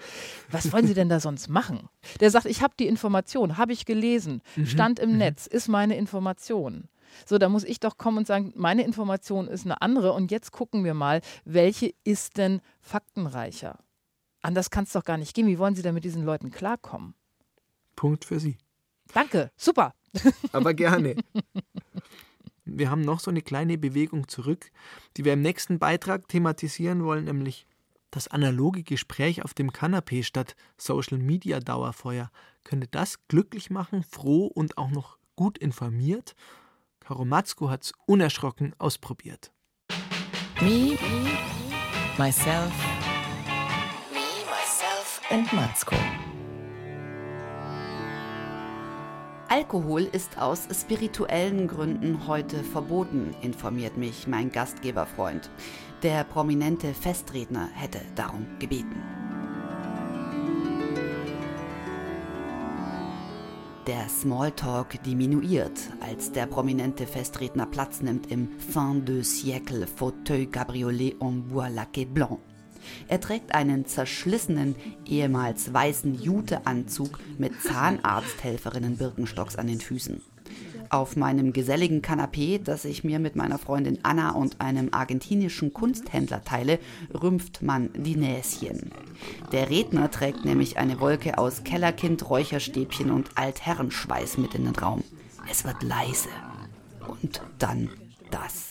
[0.51, 1.89] Was wollen Sie denn da sonst machen?
[2.19, 4.67] Der sagt, ich habe die Information, habe ich gelesen, mhm.
[4.67, 5.17] stand im mhm.
[5.17, 6.88] Netz, ist meine Information.
[7.25, 10.51] So, da muss ich doch kommen und sagen, meine Information ist eine andere und jetzt
[10.51, 13.79] gucken wir mal, welche ist denn faktenreicher?
[14.48, 15.48] Anders kann es doch gar nicht gehen.
[15.48, 17.16] Wie wollen Sie denn mit diesen Leuten klarkommen?
[17.98, 18.58] Punkt für Sie.
[19.14, 19.93] Danke, super.
[20.54, 21.18] Aber gerne.
[22.64, 24.72] Wir haben noch so eine kleine Bewegung zurück,
[25.18, 27.68] die wir im nächsten Beitrag thematisieren wollen, nämlich
[28.10, 32.32] das analoge Gespräch auf dem Kanapee statt Social Media Dauerfeuer.
[32.64, 36.36] Könnte das glücklich machen, froh und auch noch gut informiert?
[37.02, 39.52] Karo Matzko hat es unerschrocken ausprobiert.
[40.62, 40.98] Me,
[42.18, 42.72] myself,
[45.30, 45.95] and Matzko.
[49.49, 55.49] Alkohol ist aus spirituellen Gründen heute verboten, informiert mich mein Gastgeberfreund.
[56.03, 59.01] Der prominente Festredner hätte darum gebeten.
[63.88, 71.15] Der Smalltalk diminuiert, als der prominente Festredner Platz nimmt im Fin de siècle Fauteuil Cabriolet
[71.21, 72.39] en bois laqué blanc.
[73.07, 74.75] Er trägt einen zerschlissenen,
[75.05, 80.21] ehemals weißen Juteanzug mit Zahnarzthelferinnen Birkenstocks an den Füßen.
[80.89, 86.43] Auf meinem geselligen Kanapee, das ich mir mit meiner Freundin Anna und einem argentinischen Kunsthändler
[86.43, 86.79] teile,
[87.13, 88.91] rümpft man die Näschen.
[89.51, 95.03] Der Redner trägt nämlich eine Wolke aus Kellerkind, Räucherstäbchen und Altherrenschweiß mit in den Raum.
[95.49, 96.29] Es wird leise.
[97.05, 97.89] Und dann
[98.31, 98.66] das.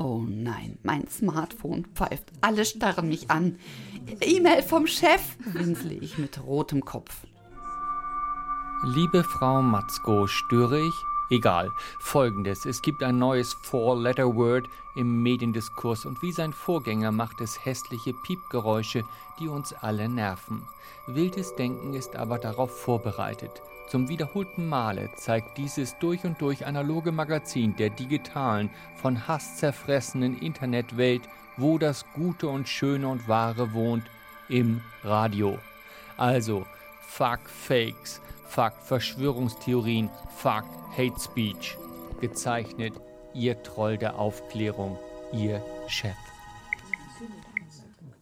[0.00, 2.30] Oh nein, mein Smartphone pfeift.
[2.40, 3.58] Alle starren mich an.
[4.20, 7.26] E-Mail vom Chef, winsle ich mit rotem Kopf.
[8.84, 10.94] Liebe Frau Matzko, störe ich?
[11.30, 11.68] Egal.
[11.98, 12.64] Folgendes.
[12.64, 19.02] Es gibt ein neues Four-Letter-Word im Mediendiskurs und wie sein Vorgänger macht es hässliche Piepgeräusche,
[19.40, 20.62] die uns alle nerven.
[21.08, 23.62] Wildes Denken ist aber darauf vorbereitet.
[23.88, 30.38] Zum wiederholten Male zeigt dieses durch und durch analoge Magazin der digitalen, von Hass zerfressenen
[30.38, 31.22] Internetwelt,
[31.56, 34.04] wo das Gute und Schöne und Wahre wohnt,
[34.50, 35.58] im Radio.
[36.18, 36.66] Also,
[37.00, 40.64] fuck Fakes, fuck Verschwörungstheorien, fuck
[40.96, 41.78] Hate Speech.
[42.20, 42.92] Gezeichnet
[43.32, 44.98] Ihr Troll der Aufklärung,
[45.32, 46.16] Ihr Chef.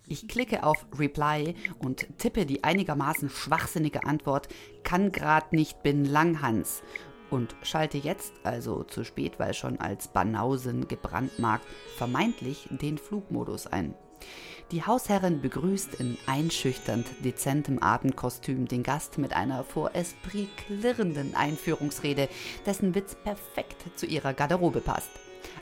[0.08, 4.46] Ich klicke auf Reply und tippe die einigermaßen schwachsinnige Antwort
[4.84, 6.84] kann grad nicht bin Langhans
[7.28, 13.94] und schalte jetzt, also zu spät, weil schon als Banausen gebrandmarkt, vermeintlich den Flugmodus ein.
[14.70, 22.28] Die Hausherrin begrüßt in einschüchternd dezentem Abendkostüm den Gast mit einer vor Esprit klirrenden Einführungsrede,
[22.64, 25.10] dessen Witz perfekt zu ihrer Garderobe passt.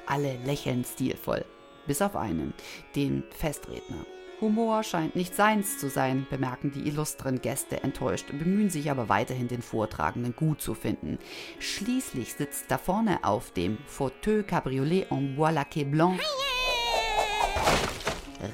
[0.06, 1.46] Alle lächeln stilvoll,
[1.86, 2.52] bis auf einen,
[2.94, 4.04] den Festredner.
[4.44, 9.48] Humor scheint nicht seins zu sein, bemerken die illustren Gäste enttäuscht, bemühen sich aber weiterhin
[9.48, 11.18] den Vortragenden gut zu finden.
[11.60, 16.20] Schließlich sitzt da vorne auf dem Fauteuil Cabriolet en bois laqué blanc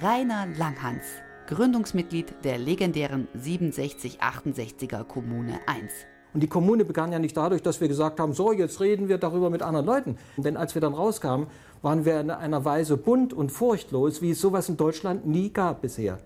[0.00, 1.04] Rainer Langhans,
[1.48, 5.92] Gründungsmitglied der legendären 6768er Kommune 1.
[6.32, 9.18] Und die Kommune begann ja nicht dadurch, dass wir gesagt haben, so, jetzt reden wir
[9.18, 10.16] darüber mit anderen Leuten.
[10.36, 11.48] Denn als wir dann rauskamen,
[11.82, 15.82] waren wir in einer Weise bunt und furchtlos, wie es sowas in Deutschland nie gab
[15.82, 16.18] bisher.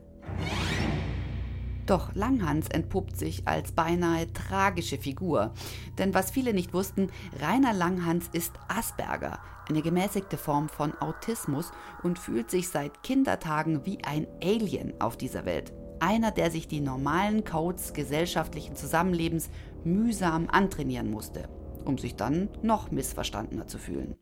[1.86, 5.52] Doch Langhans entpuppt sich als beinahe tragische Figur.
[5.98, 9.38] Denn was viele nicht wussten, Rainer Langhans ist Asperger,
[9.68, 15.44] eine gemäßigte Form von Autismus und fühlt sich seit Kindertagen wie ein Alien auf dieser
[15.44, 15.72] Welt.
[16.00, 19.50] Einer, der sich die normalen Codes gesellschaftlichen Zusammenlebens
[19.84, 21.48] mühsam antrainieren musste,
[21.84, 24.16] um sich dann noch missverstandener zu fühlen.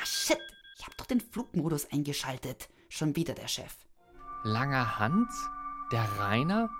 [0.00, 0.38] Ah shit,
[0.78, 2.68] ich hab doch den Flugmodus eingeschaltet.
[2.88, 3.74] Schon wieder der Chef.
[4.42, 5.48] Langer Hans?
[5.92, 6.70] Der Rainer?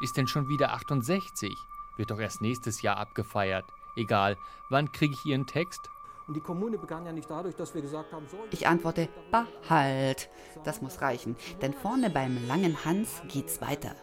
[0.00, 1.52] Ist denn schon wieder 68?
[1.96, 3.64] Wird doch erst nächstes Jahr abgefeiert.
[3.96, 4.36] Egal,
[4.70, 5.80] wann kriege ich Ihren Text?
[6.26, 8.38] Und die Kommune begann ja nicht dadurch, dass wir gesagt haben, so.
[8.52, 10.30] Ich antworte, behalt.
[10.64, 13.94] Das muss reichen, denn vorne beim langen Hans geht's weiter.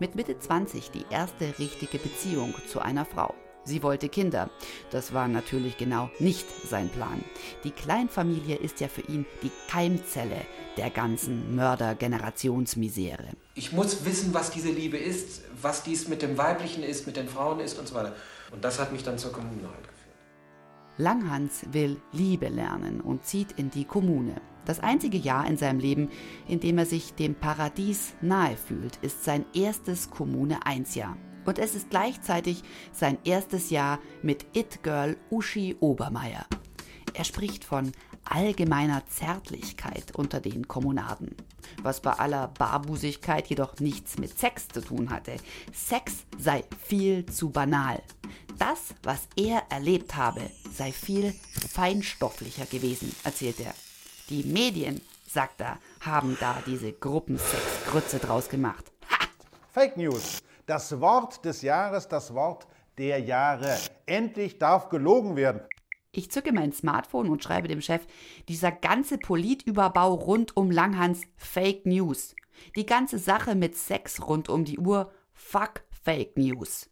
[0.00, 3.34] Mit Mitte 20 die erste richtige Beziehung zu einer Frau.
[3.64, 4.48] Sie wollte Kinder.
[4.92, 7.24] Das war natürlich genau nicht sein Plan.
[7.64, 10.42] Die Kleinfamilie ist ja für ihn die Keimzelle
[10.76, 13.30] der ganzen Mörder-Generationsmisere.
[13.56, 17.28] Ich muss wissen, was diese Liebe ist, was dies mit dem Weiblichen ist, mit den
[17.28, 18.14] Frauen ist und so weiter.
[18.52, 19.97] Und das hat mich dann zur Kommune halt.
[20.98, 24.34] Langhans will Liebe lernen und zieht in die Kommune.
[24.64, 26.10] Das einzige Jahr in seinem Leben,
[26.48, 31.16] in dem er sich dem Paradies nahe fühlt, ist sein erstes Kommune 1 Jahr.
[31.46, 36.44] Und es ist gleichzeitig sein erstes Jahr mit It-Girl Uschi Obermeier.
[37.14, 37.92] Er spricht von
[38.30, 41.34] allgemeiner Zärtlichkeit unter den Kommunaden,
[41.82, 45.36] was bei aller Barbusigkeit jedoch nichts mit Sex zu tun hatte.
[45.72, 48.02] Sex sei viel zu banal.
[48.58, 50.40] Das, was er erlebt habe,
[50.72, 51.34] sei viel
[51.72, 53.74] feinstofflicher gewesen, erzählt er.
[54.28, 58.84] Die Medien, sagt er, haben da diese Gruppensex-Grütze draus gemacht.
[59.10, 59.26] Ha!
[59.70, 60.42] Fake News.
[60.66, 62.66] Das Wort des Jahres, das Wort
[62.98, 63.78] der Jahre.
[64.06, 65.62] Endlich darf gelogen werden.
[66.18, 68.04] Ich zücke mein Smartphone und schreibe dem Chef,
[68.48, 72.34] dieser ganze Politüberbau rund um Langhans Fake News.
[72.74, 76.90] Die ganze Sache mit Sex rund um die Uhr, fuck Fake News.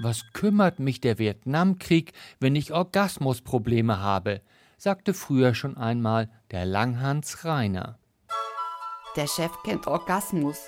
[0.00, 4.42] Was kümmert mich der Vietnamkrieg, wenn ich Orgasmusprobleme habe?
[4.76, 7.98] sagte früher schon einmal der Langhans Rainer.
[9.16, 10.58] Der Chef kennt Orgasmus.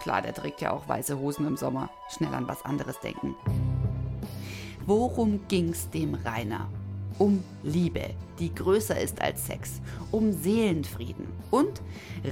[0.00, 1.90] Klar, der trägt ja auch weiße Hosen im Sommer.
[2.08, 3.36] Schnell an was anderes denken.
[4.88, 6.66] Worum ging's dem Rainer?
[7.18, 9.80] um Liebe, die größer ist als Sex,
[10.10, 11.26] um Seelenfrieden.
[11.50, 11.82] Und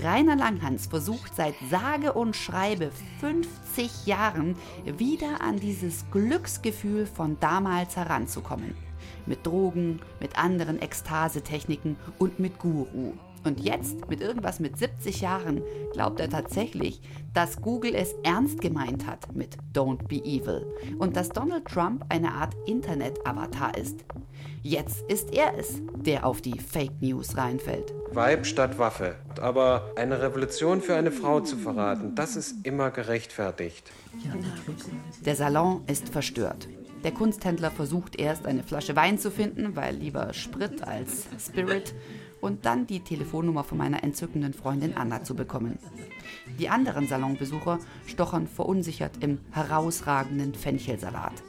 [0.03, 2.91] Rainer Langhans versucht seit sage und schreibe
[3.21, 8.75] 50 Jahren wieder an dieses Glücksgefühl von damals heranzukommen.
[9.27, 13.13] Mit Drogen, mit anderen Ekstasetechniken und mit Guru.
[13.47, 17.01] Und jetzt, mit irgendwas mit 70 Jahren, glaubt er tatsächlich,
[17.33, 20.67] dass Google es ernst gemeint hat mit Don't Be Evil
[20.99, 24.05] und dass Donald Trump eine Art Internet-Avatar ist.
[24.65, 27.95] Jetzt ist er es, der auf die Fake News reinfällt.
[28.11, 29.15] Weib statt Waffe.
[29.41, 33.93] Aber eine Revolution für eine Frau zu verraten, das ist immer gerechtfertigt.
[35.25, 36.67] Der Salon ist verstört.
[37.05, 41.95] Der Kunsthändler versucht erst eine Flasche Wein zu finden, weil lieber Sprit als Spirit
[42.47, 45.79] und dann die Telefonnummer von meiner entzückenden Freundin Anna zu bekommen.
[46.61, 51.43] Die anderen Salonbesucher stochern verunsichert im herausragenden Fenchelsalat.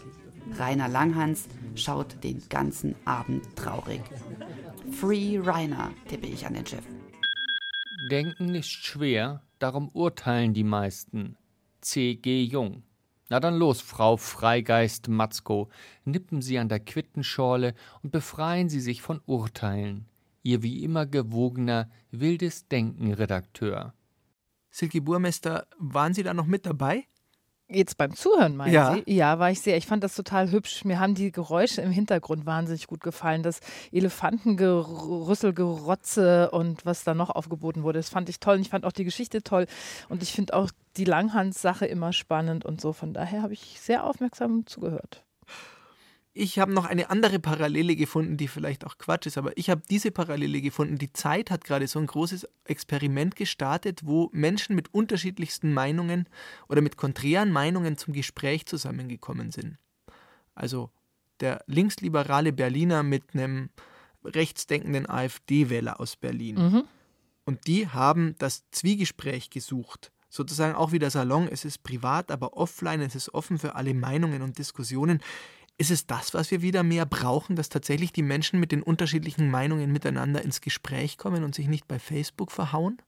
[0.58, 4.02] Rainer Langhans schaut den ganzen Abend traurig.
[4.91, 6.84] Free Rainer, tippe ich an den Chef.
[8.10, 11.38] Denken ist schwer, darum urteilen die meisten.
[11.82, 12.43] C.G.
[12.43, 12.82] Jung.
[13.30, 15.70] Na dann los, Frau Freigeist Matzko,
[16.06, 20.08] nippen Sie an der Quittenschorle und befreien Sie sich von Urteilen.
[20.48, 23.93] Ihr wie immer gewogener, wildes Denken-Redakteur.
[24.70, 27.04] Silke Burmester, waren Sie da noch mit dabei?
[27.68, 28.93] Jetzt beim Zuhören, meinen Ja.
[28.93, 29.04] Sie?
[29.14, 29.76] Ja, war ich sehr.
[29.76, 30.86] Ich fand das total hübsch.
[30.86, 33.43] Mir haben die Geräusche im Hintergrund wahnsinnig gut gefallen.
[33.43, 33.60] Das
[33.91, 38.00] Elefantengerüssel, Gerotze und was da noch aufgeboten wurde.
[38.00, 38.56] Das fand ich toll.
[38.56, 39.68] Und ich fand auch die Geschichte toll.
[40.08, 42.93] Und ich finde auch die Langhans-Sache immer spannend und so.
[42.93, 45.26] Von daher habe ich sehr aufmerksam zugehört.
[46.39, 49.81] Ich habe noch eine andere Parallele gefunden, die vielleicht auch Quatsch ist, aber ich habe
[49.89, 50.99] diese Parallele gefunden.
[50.99, 56.29] Die Zeit hat gerade so ein großes Experiment gestartet, wo Menschen mit unterschiedlichsten Meinungen
[56.69, 59.79] oder mit konträren Meinungen zum Gespräch zusammengekommen sind.
[60.53, 60.91] Also
[61.39, 63.71] der linksliberale Berliner mit einem
[64.23, 66.55] rechtsdenkenden AfD-Wähler aus Berlin.
[66.55, 66.83] Mhm.
[67.45, 70.11] Und die haben das Zwiegespräch gesucht.
[70.29, 71.47] Sozusagen auch wie der Salon.
[71.47, 73.01] Es ist privat, aber offline.
[73.01, 75.19] Es ist offen für alle Meinungen und Diskussionen.
[75.80, 79.51] Ist es das, was wir wieder mehr brauchen, dass tatsächlich die Menschen mit den unterschiedlichen
[79.51, 82.99] Meinungen miteinander ins Gespräch kommen und sich nicht bei Facebook verhauen?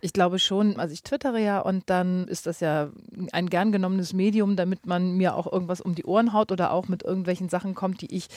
[0.00, 2.90] Ich glaube schon, also ich twittere ja und dann ist das ja
[3.32, 6.88] ein gern genommenes Medium, damit man mir auch irgendwas um die Ohren haut oder auch
[6.88, 8.28] mit irgendwelchen Sachen kommt, die ich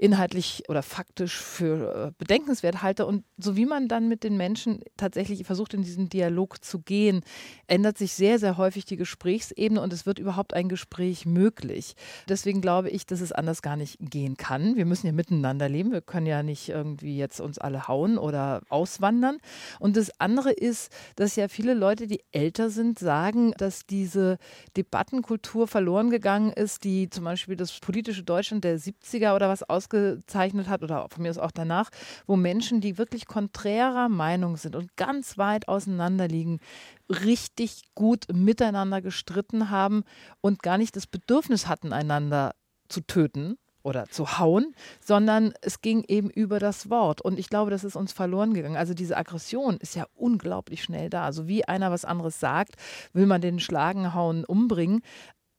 [0.00, 3.04] inhaltlich oder faktisch für äh, bedenkenswert halte.
[3.04, 7.20] Und so wie man dann mit den Menschen tatsächlich versucht, in diesen Dialog zu gehen,
[7.66, 11.96] ändert sich sehr, sehr häufig die Gesprächsebene und es wird überhaupt ein Gespräch möglich.
[12.28, 14.74] Deswegen glaube ich, dass es anders gar nicht gehen kann.
[14.74, 15.92] Wir müssen ja miteinander leben.
[15.92, 19.36] Wir können ja nicht irgendwie jetzt uns alle hauen oder auswandern.
[19.80, 24.38] Und das andere ist, dass ja viele Leute, die älter sind, sagen, dass diese
[24.78, 30.68] Debattenkultur verloren gegangen ist, die zum Beispiel das politische Deutschland der 70er oder was ausgezeichnet
[30.68, 31.90] hat oder von mir aus auch danach,
[32.26, 36.60] wo Menschen, die wirklich konträrer Meinung sind und ganz weit auseinander liegen,
[37.08, 40.04] richtig gut miteinander gestritten haben
[40.40, 42.54] und gar nicht das Bedürfnis hatten, einander
[42.88, 47.22] zu töten oder zu hauen, sondern es ging eben über das Wort.
[47.22, 48.76] Und ich glaube, das ist uns verloren gegangen.
[48.76, 51.24] Also diese Aggression ist ja unglaublich schnell da.
[51.24, 52.74] Also wie einer was anderes sagt,
[53.14, 55.00] will man den schlagen, hauen, umbringen.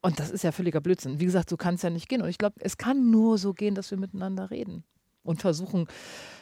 [0.01, 1.19] Und das ist ja völliger Blödsinn.
[1.19, 2.21] Wie gesagt, so kann es ja nicht gehen.
[2.21, 4.83] Und ich glaube, es kann nur so gehen, dass wir miteinander reden
[5.23, 5.87] und versuchen,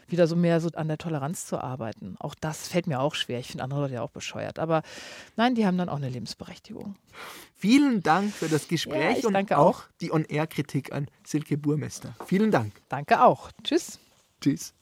[0.07, 2.15] wieder so mehr so an der Toleranz zu arbeiten.
[2.19, 3.39] Auch das fällt mir auch schwer.
[3.39, 4.57] Ich finde andere Leute ja auch bescheuert.
[4.57, 4.81] Aber
[5.35, 6.95] nein, die haben dann auch eine Lebensberechtigung.
[7.55, 12.15] Vielen Dank für das Gespräch Ja, und danke auch die On-Air-Kritik an Silke Burmester.
[12.25, 12.73] Vielen Dank.
[12.89, 13.51] Danke auch.
[13.63, 13.99] Tschüss.
[14.41, 14.73] Tschüss.